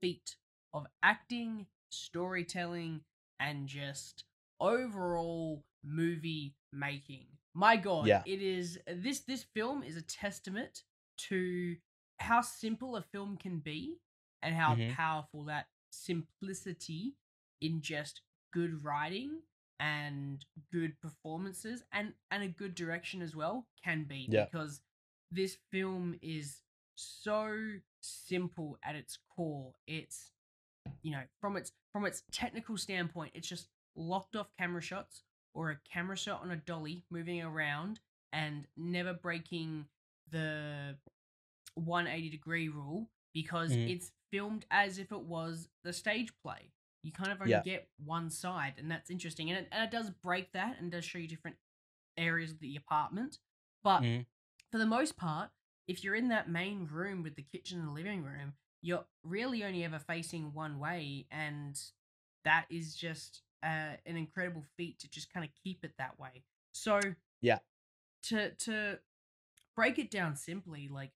[0.00, 0.36] feat
[0.72, 3.00] of acting, storytelling,
[3.40, 4.24] and just
[4.60, 7.26] overall movie making.
[7.54, 8.22] My god, Yeah.
[8.26, 10.82] it is this this film is a testament
[11.28, 11.76] to
[12.18, 13.98] how simple a film can be
[14.42, 14.94] and how Mhm.
[14.94, 17.14] powerful that simplicity
[17.64, 18.20] in just
[18.52, 19.40] good writing
[19.80, 24.44] and good performances and and a good direction as well can be Yeah.
[24.44, 24.80] because
[25.30, 26.62] this film is
[26.96, 30.30] so simple at its core it's
[31.02, 35.70] you know from its from its technical standpoint it's just locked off camera shots or
[35.70, 38.00] a camera shot on a dolly moving around
[38.32, 39.86] and never breaking
[40.30, 40.96] the
[41.74, 43.90] 180 degree rule because Mhm.
[43.90, 46.72] it's filmed as if it was the stage play
[47.04, 47.62] you kind of only Yeah.
[47.62, 51.04] get one side and that's interesting and it, and it does break that and does
[51.04, 51.56] show you different
[52.16, 53.38] areas of the apartment
[53.82, 54.26] but Mhm.
[54.70, 55.50] for the most part
[55.86, 59.64] if you're in that main room with the kitchen and the living room you're really
[59.64, 61.80] only ever facing one way and
[62.44, 66.44] that is just uh, an incredible feat to just kind of keep it that way
[66.72, 67.00] so
[67.40, 67.58] Yeah.
[68.22, 68.98] to to
[69.76, 71.12] break it down simply like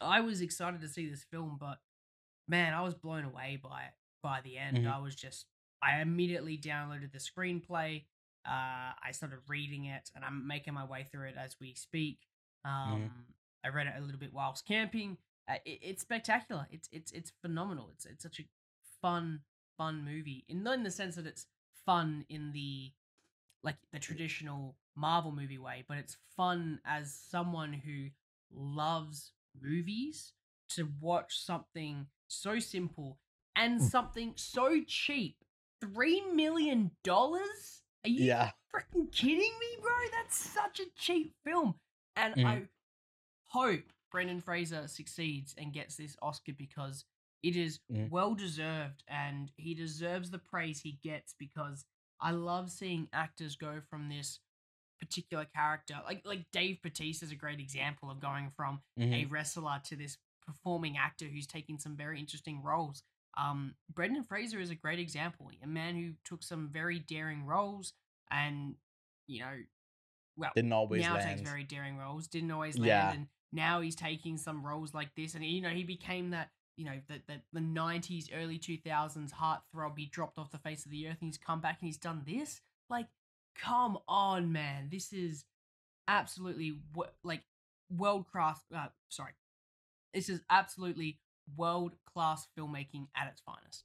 [0.00, 1.78] i was excited to see this film but
[2.48, 3.94] man i was blown away by it
[4.24, 4.90] by the end Mhm.
[4.90, 5.46] i was just
[5.82, 8.04] i immediately downloaded the screenplay
[8.46, 12.18] uh i started reading it and i'm making my way through it as we speak.
[12.64, 13.26] Um
[13.64, 15.18] i read it a little bit whilst camping.
[15.48, 16.66] Uh, it, it's spectacular.
[16.70, 17.90] It's it's it's phenomenal.
[17.94, 18.48] It's it's such a
[19.02, 19.42] fun
[19.76, 20.44] fun movie.
[20.48, 21.46] In not in the sense that it's
[21.86, 22.92] fun in the
[23.62, 28.08] like the traditional marvel movie way but it's fun as someone who
[28.52, 30.32] loves movies
[30.68, 33.18] to watch something so simple
[33.56, 33.90] and Mm.
[33.90, 35.36] something so cheap
[35.80, 38.52] three million dollars are you Yeah.
[38.72, 41.78] freaking kidding me bro that's such a cheap film
[42.16, 42.46] and Mhm.
[42.46, 42.68] i
[43.46, 47.04] hope brendan fraser succeeds and gets this oscar because
[47.42, 48.08] it is Mhm.
[48.10, 51.84] well deserved and he deserves the praise he gets because
[52.20, 54.40] i love seeing actors go from this
[55.00, 59.12] particular character like like dave Bautista is a great example of going from Mhm.
[59.12, 63.02] a wrestler to this performing actor who's taking some very interesting roles.
[63.36, 67.92] Um, Brendan Fraser is a great example, a man who took some very daring roles
[68.30, 68.74] and,
[69.26, 69.52] you know,
[70.36, 71.28] well, Didn't always now land.
[71.38, 73.12] takes very daring roles, didn't always land, Yeah.
[73.12, 76.50] and now he's taking some roles like this, and you know he became that.
[76.76, 79.96] You know the, the the nineties, early two thousands heartthrob.
[79.96, 82.22] He dropped off the face of the earth, and he's come back and he's done
[82.26, 82.60] this.
[82.90, 83.06] Like,
[83.56, 84.88] come on, man!
[84.90, 85.44] This is
[86.08, 86.78] absolutely
[87.22, 87.42] like
[87.96, 88.58] world class.
[88.74, 89.34] Uh, sorry,
[90.12, 91.20] this is absolutely
[91.56, 93.84] world class filmmaking at its finest.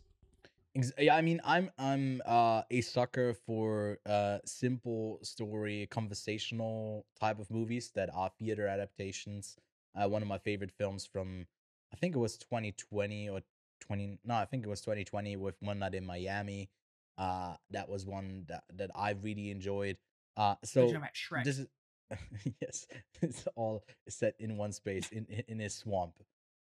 [0.97, 7.49] Yeah, I mean, I'm I'm uh, a sucker for uh, simple story, conversational type of
[7.49, 9.57] movies that are theater adaptations.
[9.95, 11.47] Uh, one of my favorite films from,
[11.91, 13.41] I think it was 2020 or
[13.81, 14.19] 20.
[14.23, 16.69] No, I think it was 2020 with One Night in Miami.
[17.17, 19.97] Uh, that was one that that I really enjoyed.
[20.37, 21.43] Uh, so talking about Shrek.
[21.43, 21.67] this is
[22.61, 22.87] yes,
[23.21, 26.13] it's all set in one space in, in a swamp.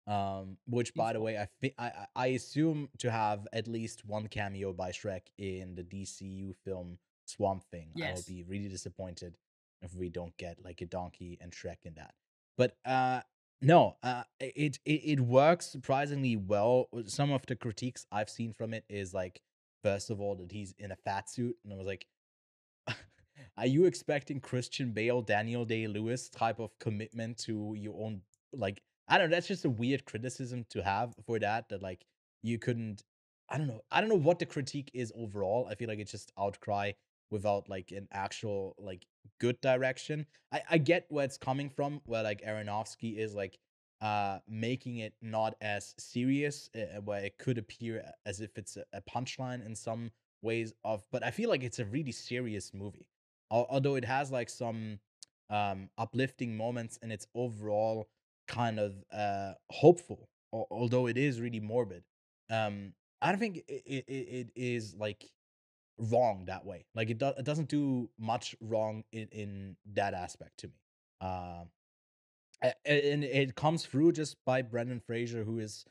[0.08, 4.28] Um, which by the way, I think I I assume to have at least one
[4.28, 7.88] cameo by Shrek in the DCU film Swamp Thing.
[7.96, 9.36] I will be really disappointed
[9.82, 12.14] if we don't get like a donkey and Shrek in that.
[12.56, 13.22] But uh
[13.60, 16.88] no, uh it it, it works surprisingly well.
[17.06, 19.42] Some of the critiques I've seen from it is like
[19.82, 22.06] first of all that he's in a fat suit and I was like
[23.56, 28.82] are you expecting Christian Bale, Daniel Day Lewis type of commitment to your own like
[29.08, 32.04] I don't know, that's just a weird criticism to have for that that like
[32.42, 33.02] you couldn't
[33.48, 33.80] I don't know.
[33.92, 35.68] I don't know what the critique is overall.
[35.70, 36.92] I feel like it's just outcry
[37.30, 39.06] without like an actual like
[39.40, 40.26] good direction.
[40.52, 43.58] I I get where it's coming from where like Aronofsky is like
[44.00, 48.84] uh making it not as serious uh, where it could appear as if it's a,
[48.92, 50.10] a punchline in some
[50.42, 53.06] ways of but I feel like it's a really serious movie.
[53.50, 54.98] Although it has like some
[55.50, 58.08] um uplifting moments in its overall
[58.48, 62.02] kind of uh hopeful although it is really morbid
[62.50, 62.92] um
[63.22, 65.26] i don't think it, it, it is like
[65.98, 70.58] wrong that way like it, do- it doesn't do much wrong in, in that aspect
[70.58, 70.74] to me
[71.22, 71.68] um
[72.62, 75.84] a- and it comes through just by brendan fraser who is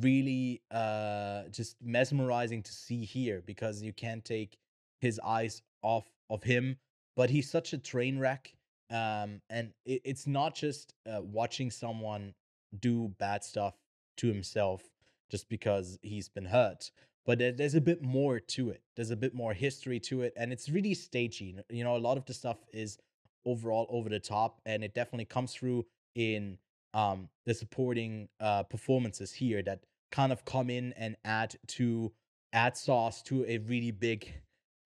[0.00, 4.56] really uh just mesmerizing to see here because you can't take
[5.00, 6.76] his eyes off of him
[7.16, 8.54] but he's such a train wreck
[8.90, 12.34] um and it, it's not just uh, watching someone
[12.78, 13.74] do bad stuff
[14.16, 14.82] to himself
[15.30, 16.90] just because he's been hurt
[17.26, 18.82] but there's a bit more to it.
[18.96, 21.56] There's a bit more history to it and it's really stagey.
[21.68, 22.98] You know a lot of the stuff is
[23.44, 26.58] overall over the top and it definitely comes through in
[26.92, 29.80] um the supporting uh performances here that
[30.10, 32.12] kind of come in and add to
[32.52, 34.32] add sauce to a really big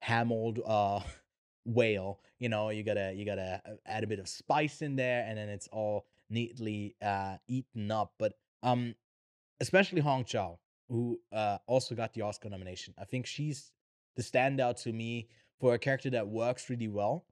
[0.02, 1.00] hammered uh
[1.64, 5.24] whale you know you gotta you gotta uh, add a bit of spice in there
[5.26, 8.94] and then it's all neatly uh eaten up but um
[9.60, 10.58] especially hong chau
[10.88, 12.94] who uh also got the oscar nomination.
[12.98, 13.72] I think she's
[14.16, 17.24] the standout to me for a character that works really well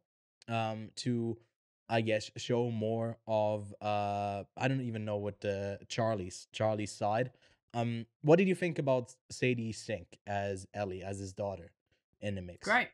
[0.49, 1.39] um to
[1.89, 7.31] i guess show more of uh i don't even know what the charlie's charlie's side.
[7.75, 11.73] Um what did you think about sadie sink as ellie as his daughter
[12.21, 12.67] in the mix?
[12.67, 12.89] Great.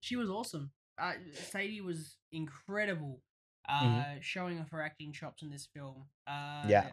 [0.00, 0.72] She was awesome.
[0.98, 3.22] Uh, Sadie was incredible,
[3.68, 4.22] uh, Mhm.
[4.22, 6.08] showing off her acting chops in this film.
[6.26, 6.92] Uh, Yeah.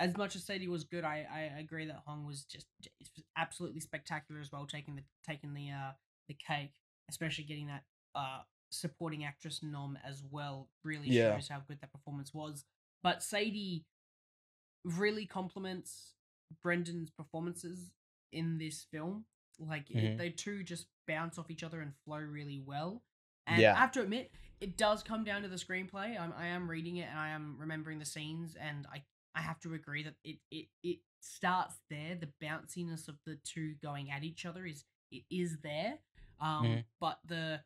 [0.00, 2.66] As much as Sadie was good, I, I agree that Hong was just
[3.36, 5.92] absolutely spectacular as well, taking the taking the uh
[6.28, 6.74] the cake,
[7.08, 7.84] especially getting that
[8.14, 10.68] uh supporting actress nom as well.
[10.82, 11.36] Really Yeah.
[11.36, 12.64] shows how good that performance was.
[13.02, 13.84] But Sadie
[14.84, 16.14] really complements
[16.62, 17.92] Brendan's performances
[18.32, 19.26] in this film.
[19.58, 20.18] Like it- Mhm.
[20.18, 23.02] they two just bounce off each other and flow really well.
[23.46, 23.74] And Yeah.
[23.74, 26.18] I have to admit, it does come down to the screenplay.
[26.18, 29.02] I'm, I am reading it and I am remembering the scenes, and I
[29.34, 32.14] I have to agree that it it it starts there.
[32.14, 35.98] The bounciness of the two going at each other is it is there.
[36.40, 36.84] Um, Mhm.
[37.00, 37.64] but the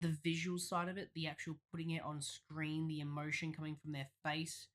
[0.00, 3.92] the visual side of it, the actual putting it on screen, the emotion coming from
[3.92, 4.68] their face,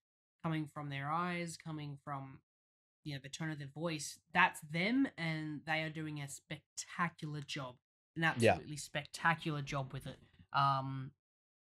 [0.43, 2.39] coming from their eyes, coming from
[3.05, 7.41] you know the tone of their voice, that's them, and they are doing a spectacular
[7.41, 7.75] job,
[8.17, 8.31] an Yeah.
[8.31, 10.19] absolutely spectacular job with it.
[10.51, 11.11] Um,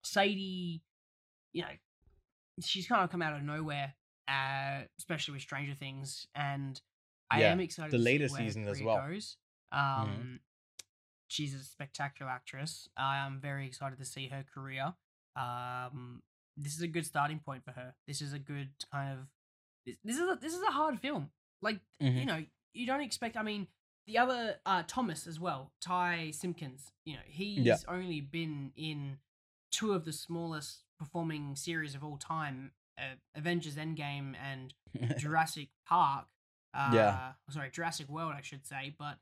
[0.05, 0.83] Sadie,
[1.53, 1.77] you know,
[2.61, 3.95] she's kind of come out of nowhere,
[4.29, 6.81] uh, especially with Stranger Things, and
[7.31, 7.93] I Yeah, am excited.
[7.93, 8.99] the to see where season as well.
[8.99, 9.79] Mm-hmm.
[9.79, 10.41] Um,
[11.29, 12.89] she's a spectacular actress.
[12.97, 14.95] I am very excited to see her career.
[15.35, 16.23] Um,
[16.59, 17.95] this is a good starting point for her.
[18.07, 19.29] This is a good kind of
[19.87, 21.31] this, this is a, this is a hard film.
[21.61, 22.27] Like you Mhm.
[22.27, 23.37] know, you don't expect.
[23.37, 23.69] I mean,
[24.07, 26.91] the other uh, Thomas as well, Ty Simpkins.
[27.05, 29.19] You know, he's only been in
[29.71, 34.75] two of the smallest performing series of all time, uh, Avengers Endgame and
[35.19, 36.27] Jurassic Park.
[36.75, 37.33] Uh, Yeah.
[37.51, 38.95] Sorry, Jurassic World, I should say.
[38.99, 39.19] But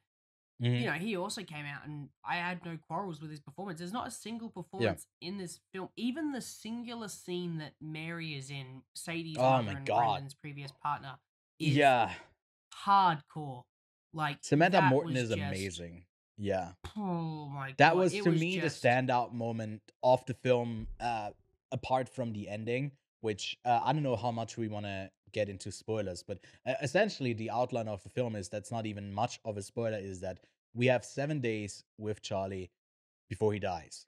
[0.60, 0.80] Mhm.
[0.80, 3.78] you know, he also came out and I had no quarrels with his performance.
[3.78, 5.88] There's not a single performance in this film.
[5.96, 10.04] Even the singular scene that Mary is in, Sadie's Oh my and God.
[10.14, 11.18] Brendan's previous partner,
[11.58, 12.12] is yeah
[12.84, 13.64] hardcore.
[14.12, 16.04] Like samantha morton is just- amazing
[16.36, 20.34] yeah Oh my god, that was it to me just- the standout moment of the
[20.34, 21.30] film uh
[21.70, 22.90] apart from the ending
[23.20, 26.74] which uh, i don't know how much we want to get into spoilers but uh,
[26.82, 30.20] essentially the outline of the film is that's not even much of a spoiler is
[30.20, 30.38] that
[30.74, 32.70] we have seven days with charlie
[33.28, 34.06] before he dies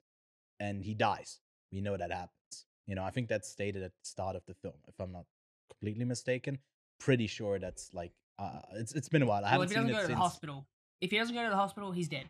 [0.59, 1.39] and he dies
[1.71, 4.53] we know that happens you know i think that's stated at the start of the
[4.53, 5.25] film if i'm not
[5.69, 6.57] completely mistaken
[6.99, 9.75] pretty sure that's like uh, it's it's been a while i Well, haven't if he
[9.75, 10.67] doesn't seen go it to the since hospital,
[11.01, 12.29] if he doesn't go to the hospital, he's dead.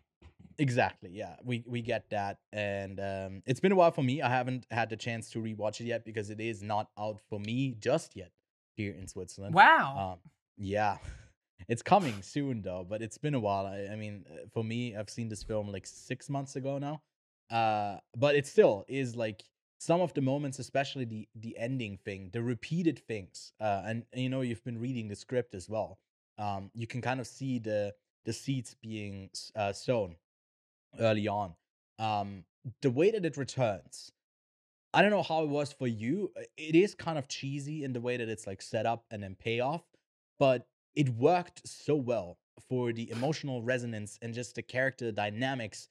[0.59, 1.11] Exactly.
[1.11, 4.21] Yeah, we we get that, and um, it's been a while for me.
[4.21, 7.39] I haven't had the chance to rewatch it yet because it is not out for
[7.39, 8.31] me just yet
[8.75, 9.53] here in Switzerland.
[9.53, 10.13] Wow.
[10.13, 10.97] Um, yeah,
[11.67, 13.65] it's coming soon though, but it's been a while.
[13.65, 17.01] I, I mean, uh, for me, I've seen this film like six months ago now.
[17.49, 19.43] Uh, but it still is like
[19.79, 23.53] some of the moments, especially the the ending thing, the repeated things.
[23.59, 25.99] Uh, and you know, you've been reading the script as well.
[26.37, 27.93] Um, you can kind of see the
[28.25, 30.15] the seeds being uh, sown
[30.99, 31.53] early on.
[31.99, 32.45] Um,
[32.81, 34.11] the way that it returns,
[34.93, 36.31] I don't know how it was for you.
[36.37, 39.23] uh, It is kind of cheesy in the way that it's like set up and
[39.23, 39.83] then payoff,
[40.39, 42.37] but it worked so well
[42.69, 45.89] for the emotional resonance and just the character dynamics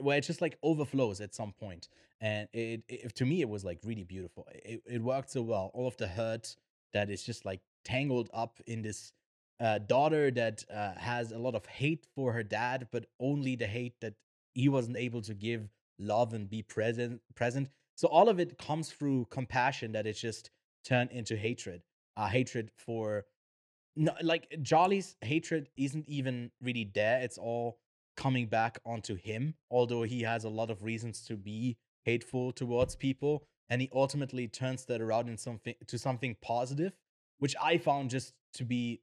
[0.00, 1.88] where it just like overflows at some point.
[2.20, 5.70] and it, it to me it was like really beautiful it, it worked so well
[5.74, 6.56] all of the hurt
[6.92, 9.12] that is just like tangled up in this
[9.60, 13.66] uh, daughter that uh, has a lot of hate for her dad but only the
[13.66, 14.14] hate that
[14.54, 18.92] he wasn't able to give love and be present present So all of it comes
[18.92, 20.50] through compassion that it's just
[20.84, 21.82] turned into hatred.
[22.16, 23.24] Uh, hatred for
[23.96, 27.18] no, like Jolly's hatred isn't even really there.
[27.20, 27.80] It's all
[28.16, 32.94] coming back onto him, although he has a lot of reasons to be hateful towards
[32.94, 36.92] people, and he ultimately turns that around in something to something positive,
[37.40, 39.00] which I found just to be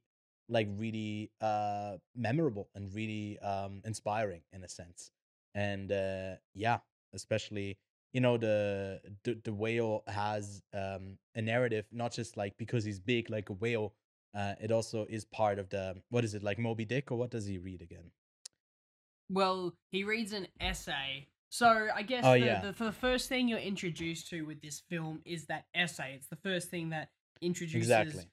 [0.48, 5.10] like really uh memorable and really um inspiring in a sense.
[5.54, 6.78] And uh yeah,
[7.12, 7.76] especially
[8.16, 12.98] you know the the, the whale has um a narrative not just like because he's
[12.98, 13.92] big like a whale
[14.34, 17.30] uh it also is part of the what is it like moby dick or what
[17.30, 18.10] does he read again
[19.28, 21.26] Well, he reads an essay.
[21.50, 22.60] So I guess Oh, the, yeah.
[22.60, 26.14] the, the first thing you're introduced to with this film is that essay.
[26.16, 27.10] It's the first thing that
[27.40, 28.24] introduces exactly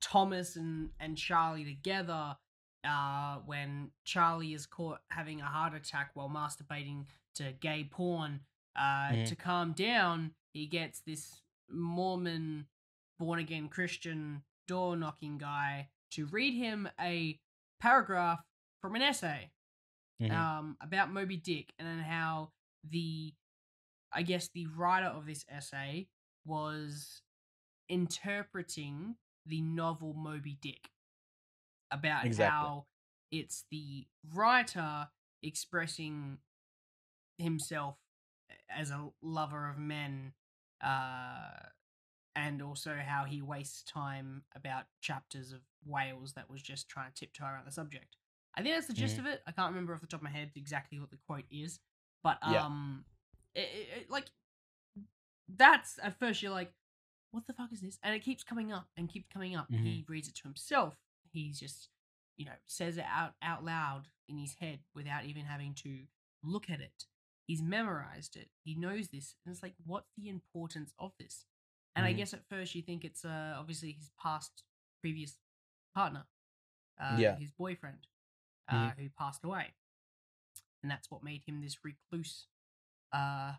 [0.00, 2.36] Thomas and, and Charlie together
[2.84, 7.04] uh, when Charlie is caught having a heart attack while masturbating
[7.34, 8.40] to gay porn.
[8.76, 9.24] Uh.
[9.26, 12.66] To calm down, he gets this Mormon,
[13.18, 17.38] born again Christian door knocking guy to read him a
[17.80, 18.40] paragraph
[18.80, 19.50] from an essay
[20.20, 20.30] Mhm.
[20.32, 22.52] um, about Moby Dick and then how
[22.84, 23.34] the,
[24.12, 26.08] I guess, the writer of this essay
[26.44, 27.22] was
[27.88, 29.16] interpreting
[29.46, 30.90] the novel Moby Dick
[31.90, 32.50] about Exactly.
[32.50, 32.86] how
[33.30, 35.10] it's the writer
[35.42, 36.38] expressing
[37.38, 37.96] himself
[38.76, 40.32] as a lover of men
[40.82, 41.50] uh,
[42.36, 47.20] and also how he wastes time about chapters of whales that was just trying to
[47.20, 48.16] tiptoe around the subject.
[48.54, 49.20] I think that's the gist Mhm.
[49.20, 49.42] of it.
[49.46, 51.80] I can't remember off the top of my head exactly what the quote is,
[52.22, 52.64] but Yeah.
[52.64, 53.04] um,
[53.54, 54.30] it, it, it- like
[55.48, 56.72] that's at first you're like,
[57.32, 57.98] what the fuck is this?
[58.02, 59.70] And it keeps coming up and keeps coming up.
[59.70, 59.82] Mhm.
[59.84, 60.96] He reads it to himself.
[61.32, 61.90] He's just,
[62.36, 66.06] you know, says it out out loud in his head without even having to
[66.42, 67.06] look at it.
[67.50, 68.48] He's memorized it.
[68.62, 71.46] He knows this, and it's like, what's the importance of this?
[71.96, 72.16] And I Mhm.
[72.18, 74.62] guess at first you think it's uh, obviously his past
[75.00, 75.36] previous
[75.92, 76.28] partner,
[77.00, 77.34] uh, Yeah.
[77.40, 78.06] his boyfriend,
[78.68, 79.74] uh, who passed away,
[80.84, 82.46] and that's what made him this recluse,
[83.12, 83.54] uh,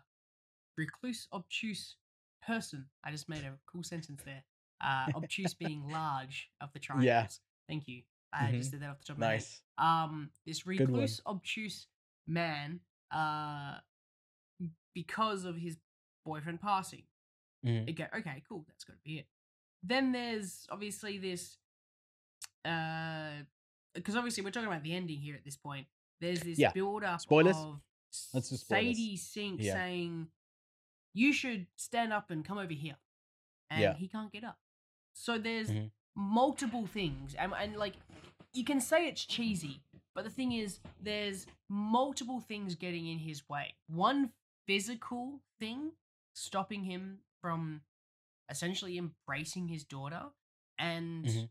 [0.78, 1.96] recluse, obtuse
[2.40, 2.88] person.
[3.04, 4.42] I just made a cool sentence there.
[4.80, 7.40] Uh, obtuse being large of the triangles.
[7.68, 8.04] Thank you.
[8.32, 8.56] I Mhm.
[8.56, 11.88] just did that off the top of my head nice um this recluse obtuse
[12.26, 12.80] man
[13.12, 13.78] uh
[14.94, 15.76] because of his
[16.24, 17.02] boyfriend passing
[17.64, 17.88] Mhm.
[17.88, 19.26] it go okay cool that's got to be it
[19.82, 21.56] then there's obviously this
[22.64, 23.30] uh
[23.94, 25.86] because obviously we're talking about the ending here at this point
[26.20, 26.70] there's this Yeah.
[26.72, 27.56] build up Spoilers?
[27.56, 27.80] of
[28.32, 28.96] Let's do spoilers.
[28.96, 29.74] sadie sink Yeah.
[29.74, 30.28] saying
[31.14, 32.96] you should stand up and come over here
[33.70, 33.94] and Yeah.
[33.94, 34.58] he can't get up
[35.14, 35.90] so there's Mhm.
[36.14, 37.96] multiple things and, and like
[38.52, 39.82] you can say it's cheesy
[40.14, 44.30] but the thing is there's multiple things getting in his way one
[44.66, 45.92] physical thing
[46.34, 47.80] stopping him from
[48.50, 50.22] essentially embracing his daughter
[50.78, 51.48] and Mhm.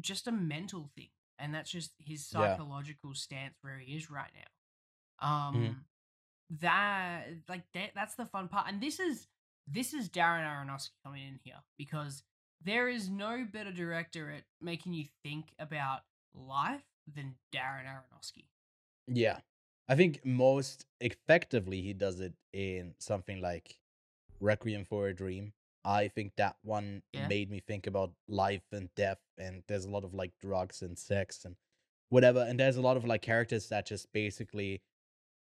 [0.00, 1.08] just a mental thing
[1.38, 2.56] and that's just his Yeah.
[2.56, 5.84] psychological stance where he is right now um Mhm.
[6.60, 9.26] that like that that's the fun part and this is
[9.66, 12.22] this is darren aronofsky coming in here because
[12.64, 16.02] there is no better director at making you think about
[16.34, 18.44] life than darren aronofsky
[19.08, 19.40] Yeah.
[19.88, 23.78] I think most effectively he does it in something like
[24.40, 25.52] Requiem for a Dream.
[25.84, 27.28] I think that one Yeah.
[27.28, 30.98] made me think about life and death and there's a lot of like drugs and
[30.98, 31.56] sex and
[32.08, 34.80] whatever and there's a lot of like characters that just basically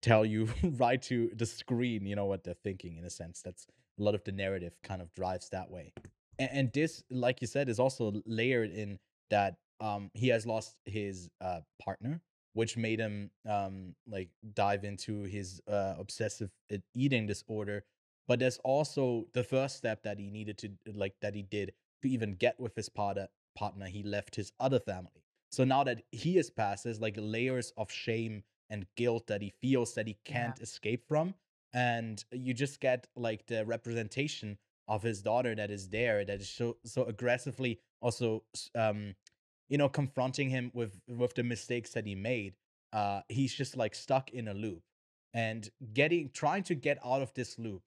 [0.03, 0.49] tell you
[0.79, 3.41] right to the screen, you know what they're thinking in a sense.
[3.43, 3.67] That's
[3.99, 5.93] a lot of the narrative kind of drives that way.
[6.41, 8.99] And, and this like you said is also layered in
[9.31, 12.21] that um he has lost his uh partner
[12.55, 16.51] which made him um like dive into his uh obsessive
[16.95, 17.85] eating disorder
[18.27, 21.73] but there's also the first step that he needed to like that he did
[22.03, 25.23] to even get with his partner partner he left his other family.
[25.53, 29.53] So now that he is past there's like layers of shame and guilt that he
[29.61, 31.35] feels that he can't escape from
[31.73, 34.59] and you just get like the representation
[34.89, 38.43] of his daughter that is there that is so so aggressively also
[38.75, 39.15] um
[39.69, 42.55] you know confronting him with with the mistakes that he made
[42.93, 44.83] uh he's just like stuck in a loop.
[45.33, 47.83] And getting trying to get out of this loop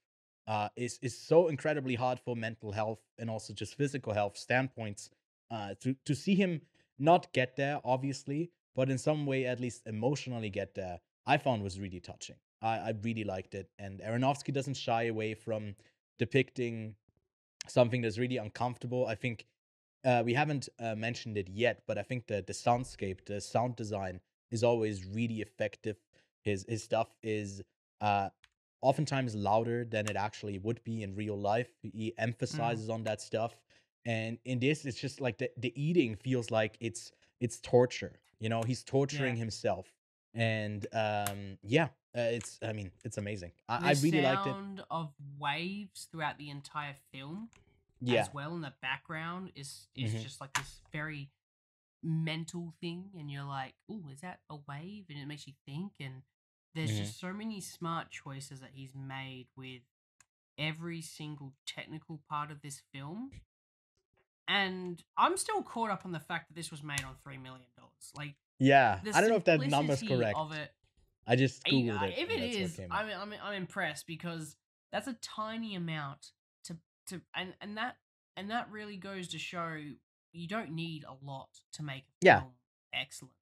[0.47, 5.09] uh is is so incredibly hard for mental health and also just physical health standpoints
[5.51, 6.61] uh to to see him
[6.99, 11.63] not get there obviously but in some way at least emotionally get there i found
[11.63, 12.35] was really touching.
[12.61, 13.69] I i really liked it.
[13.79, 15.75] And aronofsky doesn't shy away from
[16.19, 16.95] depicting
[17.67, 19.05] something that's really uncomfortable.
[19.07, 19.45] I think
[20.05, 23.75] uh, we haven't uh, mentioned it yet, but I think the the soundscape, the sound
[23.75, 24.19] design
[24.51, 25.97] is always really effective.
[26.43, 27.61] His his stuff is
[28.01, 28.29] uh
[28.81, 31.69] oftentimes louder than it actually would be in real life.
[31.81, 33.59] He emphasizes on that stuff,
[34.05, 38.19] and in this, it's just like the the eating feels like it's it's torture.
[38.39, 39.91] You know, he's torturing himself,
[40.33, 41.85] and um, yeah,
[42.15, 43.51] uh, it's I mean, it's amazing.
[43.67, 44.51] I, I really liked it.
[44.51, 47.49] sound of waves throughout the entire film
[48.01, 50.21] Yeah, as well in the background is is Mhm.
[50.23, 51.29] just like this very
[52.03, 55.93] mental thing and you're like oh is that a wave and it makes you think
[55.99, 56.21] and
[56.75, 56.97] there's Mhm.
[56.99, 59.81] just so many smart choices that he's made with
[60.59, 63.31] every single technical part of this film
[64.47, 67.67] and i'm still caught up on the fact that this was made on three million
[67.75, 68.99] dollars like yeah.
[69.13, 70.35] I don't know if that number's correct.
[70.35, 70.73] of it
[71.27, 72.17] I just googled I- it.
[72.17, 72.79] If it is.
[72.89, 74.55] I'm, I'm I'm impressed because
[74.91, 76.31] that's a tiny amount
[77.07, 77.97] to and and that
[78.35, 79.77] and that really goes to show
[80.33, 82.43] you don't need a lot to make a Yeah.
[82.93, 83.33] excellent.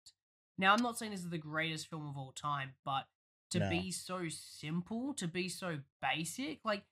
[0.57, 3.07] Now, I'm not saying this is the greatest film of all time, but
[3.51, 3.69] to No.
[3.69, 6.83] be so simple, to be so basic, like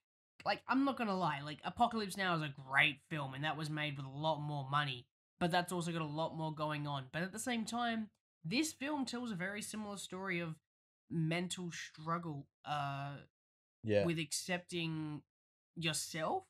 [0.46, 3.70] like I'm not gonna lie, like Apocalypse Now is a great film, and that was
[3.70, 5.08] made with a lot more money,
[5.40, 7.06] but that's also got a lot more going on.
[7.12, 8.10] But at the same time,
[8.44, 10.56] this film tells a very similar story of
[11.10, 13.18] mental struggle uh
[13.84, 15.22] yeah, with accepting
[15.76, 16.46] yourself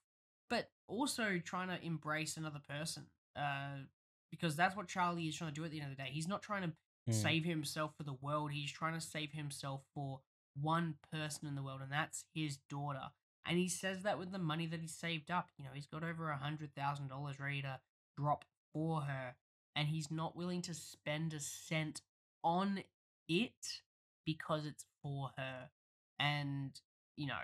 [0.87, 3.03] also trying to embrace another person
[3.35, 3.77] uh
[4.31, 6.09] because that's what charlie is trying to do at the end of the day.
[6.11, 6.73] He's not trying to
[7.09, 7.13] Mm.
[7.13, 8.51] save himself for the world.
[8.53, 10.21] He's trying to save himself for
[10.53, 13.11] one person in the world and that's his daughter.
[13.45, 15.49] And he says that with the money that he saved up.
[15.57, 17.81] You know he's got over a hundred thousand dollars ready to
[18.17, 19.35] drop for her
[19.75, 22.01] and he's not willing to spend a cent
[22.41, 22.83] on
[23.27, 23.81] it
[24.25, 25.69] because it's for her.
[26.19, 26.79] And
[27.17, 27.43] you know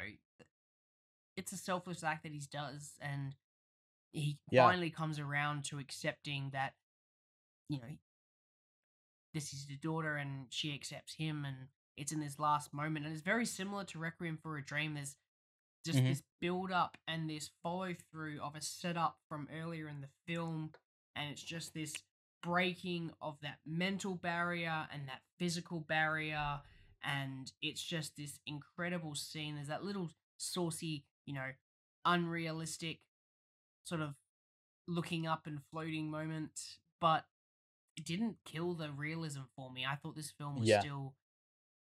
[1.39, 3.33] it's a selfless act that he does and
[4.11, 4.65] he Yeah.
[4.67, 6.73] finally comes around to accepting that
[7.69, 7.97] you know
[9.33, 11.55] this is his daughter and she accepts him and
[11.97, 15.15] it's in this last moment and it's very similar to requiem for a dream there's
[15.85, 16.07] just Mhm.
[16.09, 20.73] this build up and this follow through of a setup from earlier in the film
[21.15, 21.93] and it's just this
[22.41, 26.61] breaking of that mental barrier and that physical barrier
[27.01, 31.49] and it's just this incredible scene there's that little saucy you know
[32.05, 32.99] unrealistic
[33.85, 34.15] sort of
[34.87, 36.59] looking up and floating moment
[36.99, 37.25] but
[37.95, 40.79] it didn't kill the realism for me i thought this film was Yeah.
[40.79, 41.13] still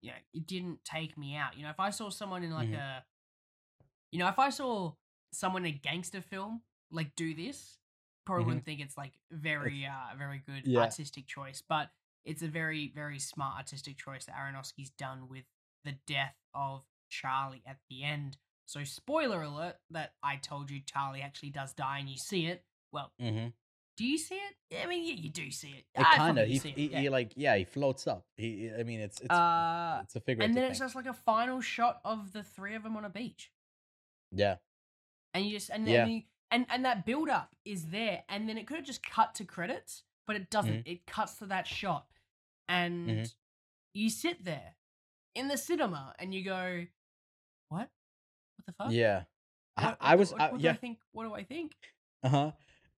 [0.03, 2.68] you know it didn't take me out you know if i saw someone in like
[2.68, 2.74] Mhm.
[2.78, 3.05] a
[4.12, 4.93] you know if i saw
[5.32, 7.78] someone in a gangster film like do this
[8.26, 8.47] probably Mhm.
[8.49, 10.80] wouldn't think it's like very uh very good Yeah.
[10.82, 11.91] artistic choice but
[12.26, 15.45] it's a very very smart artistic choice that aronofsky's done with
[15.84, 18.36] the death of charlie at the end
[18.71, 22.62] so spoiler alert that i told you charlie actually does die and you see it
[22.93, 23.47] well hmm
[23.97, 26.59] do you see it i mean yeah, you do see it It kind of he,
[26.59, 27.01] he, yeah.
[27.01, 28.25] he like yeah he floats up.
[28.37, 30.45] He I mean it's it's uh it's a figure.
[30.45, 33.11] and then it's just like a final shot of the three of them on a
[33.11, 33.51] beach
[34.33, 34.57] yeah
[35.35, 36.05] and you just and Yeah.
[36.05, 39.03] then you, and and that build up is there and then it could have just
[39.05, 40.93] cut to credits but it doesn't Mm-hmm.
[40.93, 42.07] it cuts to that shot
[42.68, 43.31] and
[43.93, 44.77] you sit there
[45.35, 46.87] in the cinema and you go
[48.61, 49.23] what the fuck yeah.
[49.77, 51.43] I, What- I what- was what, I, what do yeah I think what do I
[51.45, 51.73] think
[52.23, 52.51] Uh huh.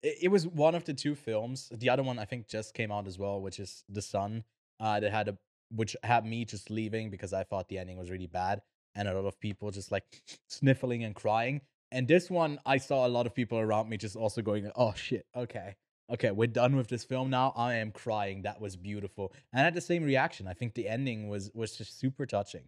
[0.03, 1.71] It, it was one of the two films.
[1.73, 4.45] The other one I think just came out as well, which is The Sun.
[4.81, 5.39] Uh, that had a
[5.71, 8.63] which had me just leaving because I thought the ending was really bad,
[8.97, 10.05] and a lot of people just like
[10.49, 11.61] sniffling and crying.
[11.93, 14.93] And this one, I saw a lot of people around me just also going, "Oh
[14.95, 15.77] shit, okay,
[16.11, 18.43] okay, we're done with this film now." I am crying.
[18.43, 20.49] That was beautiful, and I had the same reaction.
[20.49, 22.65] I think the ending was was just super touching.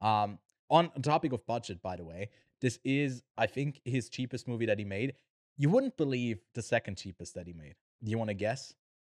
[0.00, 0.38] Um,
[0.70, 2.30] on topic of budget, by the way,
[2.60, 5.14] this is I think his cheapest movie that he made.
[5.56, 7.74] You wouldn't believe the second cheapest that he made.
[8.02, 8.74] Do you want to guess?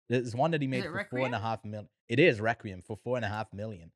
[0.09, 1.43] There's one that he made for four and a Requiem?
[1.43, 1.89] half million.
[2.09, 3.93] It is Requiem for four and a half million.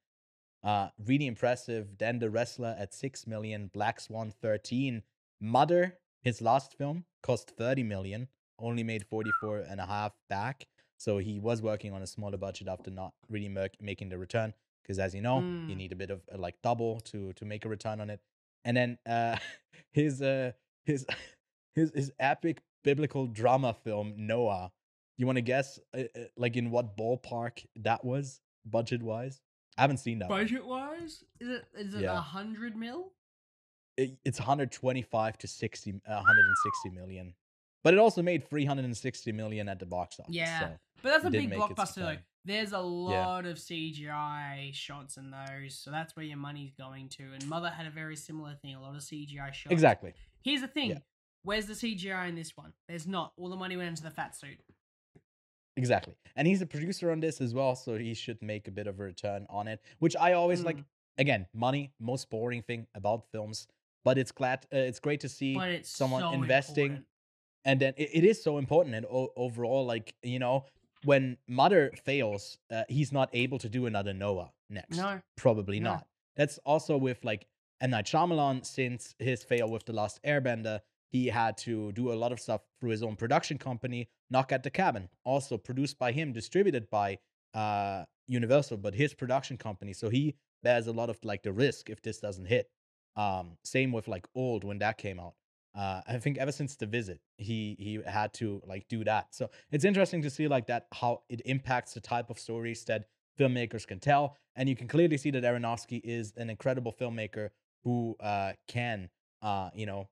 [0.62, 1.98] Uh, really impressive.
[1.98, 3.70] Then The Wrestler at six million.
[3.72, 5.02] Black Swan thirteen.
[5.40, 8.28] Mother, his last film, cost thirty million.
[8.58, 10.66] Only made 44 and a half back.
[10.96, 14.54] So he was working on a smaller budget after not really mer- making the return.
[14.86, 15.76] Because as you know, you Mm.
[15.76, 18.20] need a bit of uh, like double to to make a return on it.
[18.64, 19.36] And then uh,
[19.92, 20.52] his uh
[20.84, 21.04] his
[21.74, 24.70] his his epic biblical drama film Noah.
[25.18, 29.40] You want to guess uh, uh, like in what ballpark that was budget wise?
[29.76, 30.28] I haven't seen that.
[30.28, 32.20] budget wise is it is it a Yeah.
[32.20, 33.12] hundred mil
[33.96, 37.34] It- it's 125 to 60 uh, 160 million.
[37.82, 40.34] But it also made 360 million at the box office.
[40.34, 40.60] Yeah.
[40.60, 40.78] So.
[41.02, 42.16] But that's a big blockbuster though.
[42.46, 47.24] There's a lot of CGI shots in those, so that's where your money's going to.
[47.34, 49.72] And Mother had a very similar thing, a lot of CGI shots.
[49.72, 50.14] Exactly.
[50.42, 50.90] Here's the thing.
[50.90, 50.98] Yeah.
[51.42, 52.72] Where's the CGI in this one?
[52.88, 53.32] There's not.
[53.36, 54.58] All the money went into the fat suit.
[55.76, 56.14] Exactly.
[56.36, 58.98] And he's a producer on this as well, so he should make a bit of
[58.98, 60.84] a return on it, which I always like Mm.
[61.18, 63.66] again, money, most boring thing about films.
[64.04, 67.06] But it's glad, uh, it's great to see someone so investing important.
[67.64, 70.64] and then it, it is so important and o- overall like you know
[71.06, 75.20] when mother fails uh, he's not able to do another noah next No.
[75.36, 75.90] probably No.
[75.92, 76.06] not
[76.36, 77.46] that's also with like
[77.80, 77.90] M.
[77.90, 80.80] Night Shyamalan since his fail with the last airbender
[81.16, 84.62] he had to do a lot of stuff through his own production company knock at
[84.62, 87.08] the cabin also produced by him distributed by
[87.54, 90.34] uh universal but his production company so he
[90.64, 92.66] bears a lot of like the risk if this doesn't hit
[93.24, 95.34] um same with like old when that came out
[95.76, 99.34] uh, I think ever since the visit, he he had to like do that.
[99.34, 103.04] So it's interesting to see like that how it impacts the type of stories that
[103.38, 107.50] filmmakers can tell, and you can clearly see that Aronofsky is an incredible filmmaker
[107.84, 109.10] who uh, can
[109.42, 110.08] uh, you know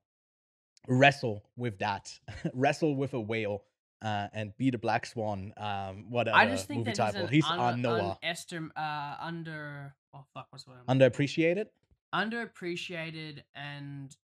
[0.87, 2.13] wrestle with that,
[2.53, 3.63] wrestle with a whale,
[4.03, 5.51] uh, and be the black swan.
[5.57, 7.27] Um, whatever I just think movie that title.
[7.27, 8.19] he's, an on un- Noah.
[8.23, 10.85] unestim- uh, under oh fuck what's the word?
[10.87, 11.65] Underappreciated.
[12.13, 14.15] underappreciated and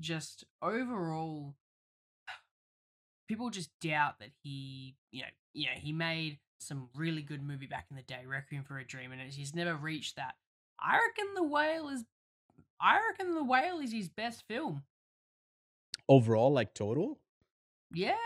[0.00, 1.54] just overall
[3.28, 7.86] people just doubt that he you know yeah he made some really good movie back
[7.90, 10.34] in the day requiem for a dream and he's never reached that
[10.80, 12.04] i reckon the whale is
[12.80, 14.82] i reckon the whale is his best film
[16.08, 17.20] Overall, like total.
[17.94, 18.16] yeah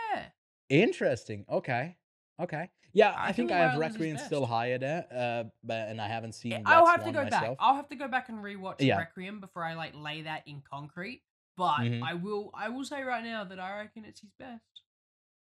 [0.69, 1.45] Interesting.
[1.47, 1.95] Okay.
[2.41, 2.69] Okay.
[2.93, 5.43] Yeah, I I, think think I have Wild is his Requiem still higher there, uh,
[5.63, 6.53] but and I haven't seen.
[6.53, 8.97] Yeah, i'll have to go back i'll have to go back and rewatch Yeah.
[8.97, 11.21] requiem before i like lay that in concrete
[11.57, 12.01] but Mhm.
[12.03, 14.63] i will i will say right now that i reckon it's his best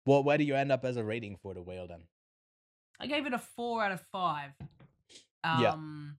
[0.06, 2.08] Well, where do you end up as a rating for the whale then?
[3.00, 4.52] I gave it a four out of five.
[5.44, 5.74] Yeah.
[5.74, 6.18] Um,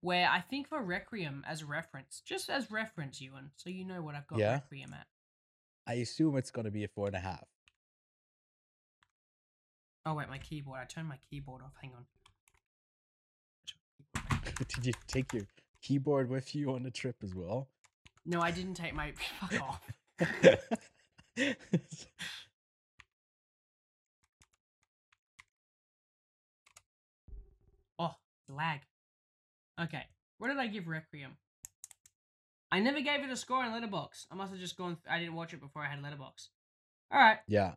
[0.00, 4.02] Where I think for Requiem as a reference, just as reference, Ewan, so you know
[4.02, 4.54] what I've got Yeah.
[4.54, 5.06] Requiem at.
[5.86, 7.44] I assume it's gonna be a four and a half.
[10.04, 10.80] Oh wait, my keyboard.
[10.80, 11.74] I turned my keyboard off.
[11.80, 12.06] Hang on.
[14.68, 15.46] Did you take your
[15.82, 17.68] keyboard with you on the trip as well?
[18.28, 19.12] No, I didn't take my.
[19.40, 19.80] Fuck off.
[27.98, 28.14] Oh,
[28.48, 28.80] lag.
[29.80, 30.02] Okay,
[30.38, 31.36] what did I give Requiem?
[32.70, 34.26] I never gave it a score in Letterboxd.
[34.30, 34.98] I must have just gone.
[35.08, 36.48] I didn't watch it before I had Letterboxd.
[37.10, 37.38] All right.
[37.48, 37.72] yeah.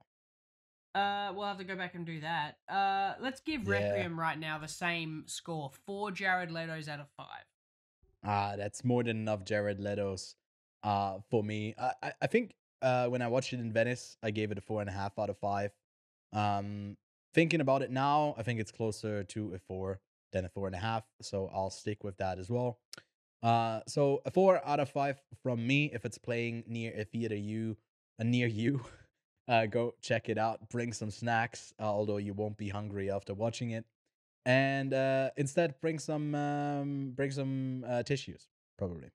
[0.94, 2.57] Uh, we'll have to go back and do that.
[2.68, 3.91] Uh, let's give Yeah.
[3.91, 7.45] Requiem right now the same score: four Jared Leto's out of five.
[8.26, 10.36] Ah, that's more than enough Jared Leto's
[10.84, 11.74] uh for me.
[11.80, 14.82] I I, think uh when I watched it in Venice, I gave it a four
[14.82, 15.72] and a half out of five.
[16.34, 16.98] Um
[17.34, 19.99] thinking about it now, I think it's closer to a four
[20.34, 21.03] than a four and a half.
[21.22, 22.80] So I'll stick with that as well.
[23.44, 27.36] Uh so a four out of five from me if it's playing near a theater
[27.36, 27.78] you
[28.20, 28.82] uh, near you.
[29.48, 30.70] Uh, go check it out.
[30.70, 33.84] Bring some snacks, uh, although you won't be hungry after watching it
[34.45, 38.48] and uh, instead bring some um, bring some uh, tissues
[38.78, 39.10] probably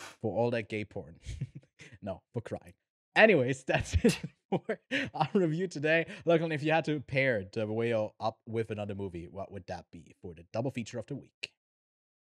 [0.00, 1.16] for all that gay porn.
[2.02, 2.74] no, for crying.
[3.16, 4.18] Anyways, that's it
[4.50, 4.80] for
[5.14, 6.06] our review today.
[6.24, 9.86] Look, if you had to pair the whale up with another movie, what would that
[9.92, 11.52] be for the double feature of the week?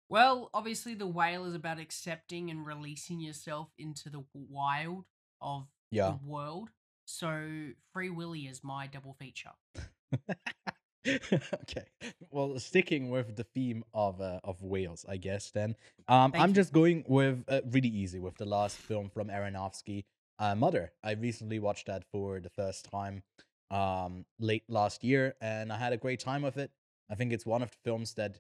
[0.09, 5.05] Well, obviously, the whale is about accepting and releasing yourself into the wild
[5.41, 6.11] of Yeah.
[6.21, 6.71] the world.
[7.07, 9.51] So, Free Willy is my double feature.
[11.33, 11.85] okay.
[12.31, 15.51] Well, sticking with the theme of uh, of whales, I guess.
[15.51, 15.77] Then,
[16.09, 16.55] um, Thank I'm you.
[16.55, 20.05] just going with uh, really easy with the last film from Aronofsky,
[20.39, 20.93] uh, Mother.
[21.03, 23.23] I recently watched that for the first time,
[23.71, 26.71] um, late last year, and I had a great time with it.
[27.11, 28.39] I think it's one of the films that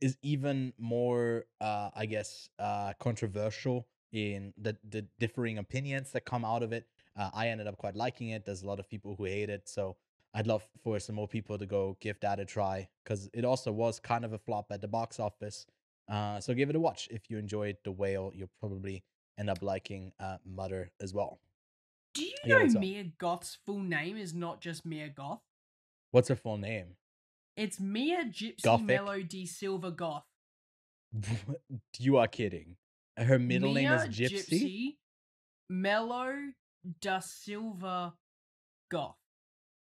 [0.00, 6.44] is even more, uh, I guess, uh, controversial in the the differing opinions that come
[6.44, 6.86] out of it.
[7.14, 8.46] Uh, I ended up quite liking it.
[8.46, 9.96] There's a lot of people who hate it, so
[10.34, 13.72] I'd love for some more people to go give that a try because it also
[13.72, 15.66] was kind of a flop at the box office.
[16.08, 18.32] Uh, so give it a watch if you enjoyed The Whale.
[18.34, 19.04] You'll probably
[19.38, 21.40] end up liking uh, Mother as well.
[22.14, 22.80] Do you Yeah, know?
[22.80, 25.40] Mia Goth's full name is not just Mia Goth?
[26.10, 26.96] What's her full name?
[27.56, 28.86] It's Mia Gypsy Gothic?
[28.86, 30.24] Melody Silver Goth.
[31.98, 32.76] you are kidding.
[33.16, 34.96] Her middle name is Mia Gypsy.
[35.68, 36.34] Mello
[37.00, 38.14] da Silva
[38.90, 39.16] Goth.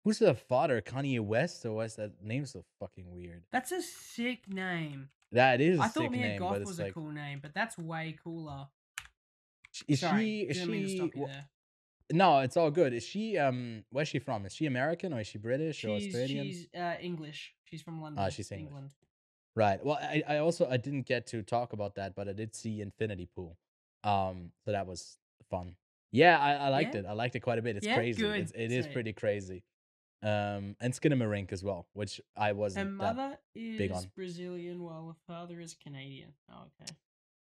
[0.09, 0.81] Who's the father?
[0.81, 1.67] Kanye West?
[1.67, 3.43] Or why's that name so fucking weird?
[3.53, 5.11] That's a sick name.
[5.33, 7.77] That is a I thought Mia name, Goth was like, a cool name, but that's
[7.77, 8.69] way cooler.
[9.87, 10.41] is Sorry, she?
[10.49, 10.97] Is didn't mean to she?
[10.97, 11.45] stop you there.
[12.11, 12.95] No, it's all good.
[12.95, 13.37] Is she?
[13.37, 14.47] Um, where's she from?
[14.47, 16.47] Is she American or is she British or She's, Australian?
[16.47, 17.53] she's uh, English.
[17.65, 18.25] She's from London.
[18.25, 18.69] Ah, she's English.
[18.69, 18.91] England.
[19.55, 19.85] Right.
[19.85, 22.81] Well, I, I also I didn't get to talk about that, but I did see
[22.81, 23.59] Infinity Pool.
[24.05, 25.19] Um, so that was
[25.51, 25.75] fun.
[26.13, 27.01] Yeah, I, I liked Yeah?
[27.03, 27.07] it.
[27.07, 27.77] I liked it quite a bit.
[27.77, 27.97] It's Yeah?
[27.97, 28.23] crazy.
[28.23, 28.41] Good.
[28.41, 29.65] It's, it is pretty crazy.
[30.23, 32.99] Um, and Skinamarink as well, which I wasn't.
[32.99, 34.05] that- mother is big on.
[34.15, 36.33] Brazilian, while her father is Canadian.
[36.51, 36.93] Oh, okay.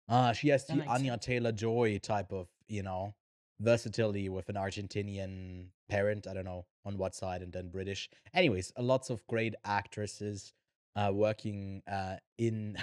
[0.08, 1.26] Ah, she has That the Anya sense.
[1.26, 3.14] Taylor Joy type of, you know,
[3.60, 6.26] versatility with an Argentinian parent.
[6.26, 8.08] I don't know on what side, and then British.
[8.34, 10.52] Anyways, uh, lots of great actresses
[10.94, 12.76] uh, working uh, in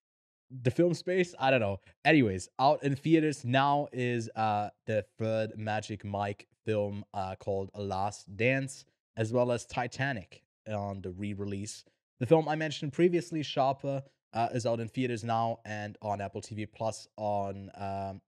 [0.62, 1.34] the film space.
[1.38, 1.80] I don't know.
[2.04, 7.82] Anyways, out in theaters now is uh, the third Magic Mike film uh, called A
[7.82, 8.84] Last Dance,
[9.16, 11.84] as well as Titanic on the re-release.
[12.20, 16.40] The film I mentioned previously, Sharper, uh, is out in theaters now and on Apple
[16.40, 18.20] TV Plus on um,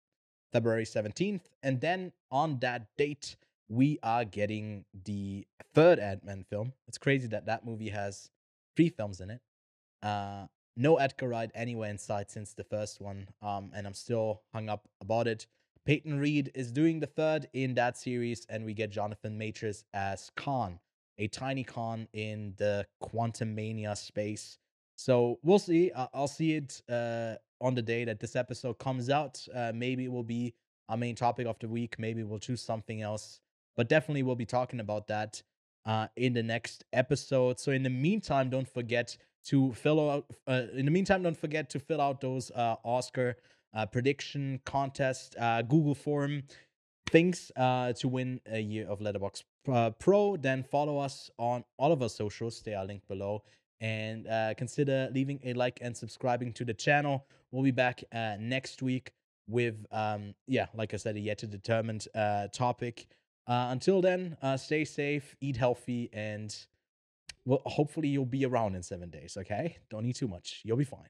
[0.52, 1.42] February 17th.
[1.62, 3.36] And then on that date,
[3.68, 6.72] we are getting the third Ant Man film.
[6.88, 8.30] It's crazy that that movie has
[8.76, 9.40] three films in it.
[10.02, 10.46] Uh,
[10.76, 14.68] no Edgar Wright anywhere in sight since the first one, um, and I'm still hung
[14.68, 15.46] up about it.
[15.84, 20.30] Peyton Reed is doing the third in that series, and we get Jonathan Majors as
[20.36, 20.78] Kang,
[21.18, 24.58] a tiny Kang in the Quantumania space.
[24.94, 25.90] So we'll see.
[26.14, 29.44] I'll see it uh, on the day that this episode comes out.
[29.52, 30.54] Uh, maybe it will be
[30.88, 31.98] our main topic of the week.
[31.98, 33.40] Maybe we'll choose something else,
[33.76, 35.42] but definitely we'll be talking about that
[35.84, 37.58] uh, in the next episode.
[37.58, 40.26] So in the meantime, don't forget to fill out.
[40.46, 43.36] Uh, in the meantime, don't forget to fill out those uh, Oscar
[43.74, 46.42] uh, prediction contest uh, Google form
[47.10, 49.42] things uh, to win a year of Letterboxd
[49.72, 50.36] uh, Pro.
[50.36, 52.62] Then follow us on all of our socials.
[52.62, 53.42] They are linked below.
[53.80, 57.26] And uh, consider leaving a like and subscribing to the channel.
[57.50, 59.12] We'll be back uh, next week
[59.48, 63.06] with, um, yeah, like I said, a yet to determined uh, topic.
[63.46, 66.54] Uh, until then, uh, stay safe, eat healthy, and
[67.44, 69.36] well, hopefully you'll be around in seven days.
[69.36, 70.62] Okay, don't eat too much.
[70.64, 71.08] You'll be fine.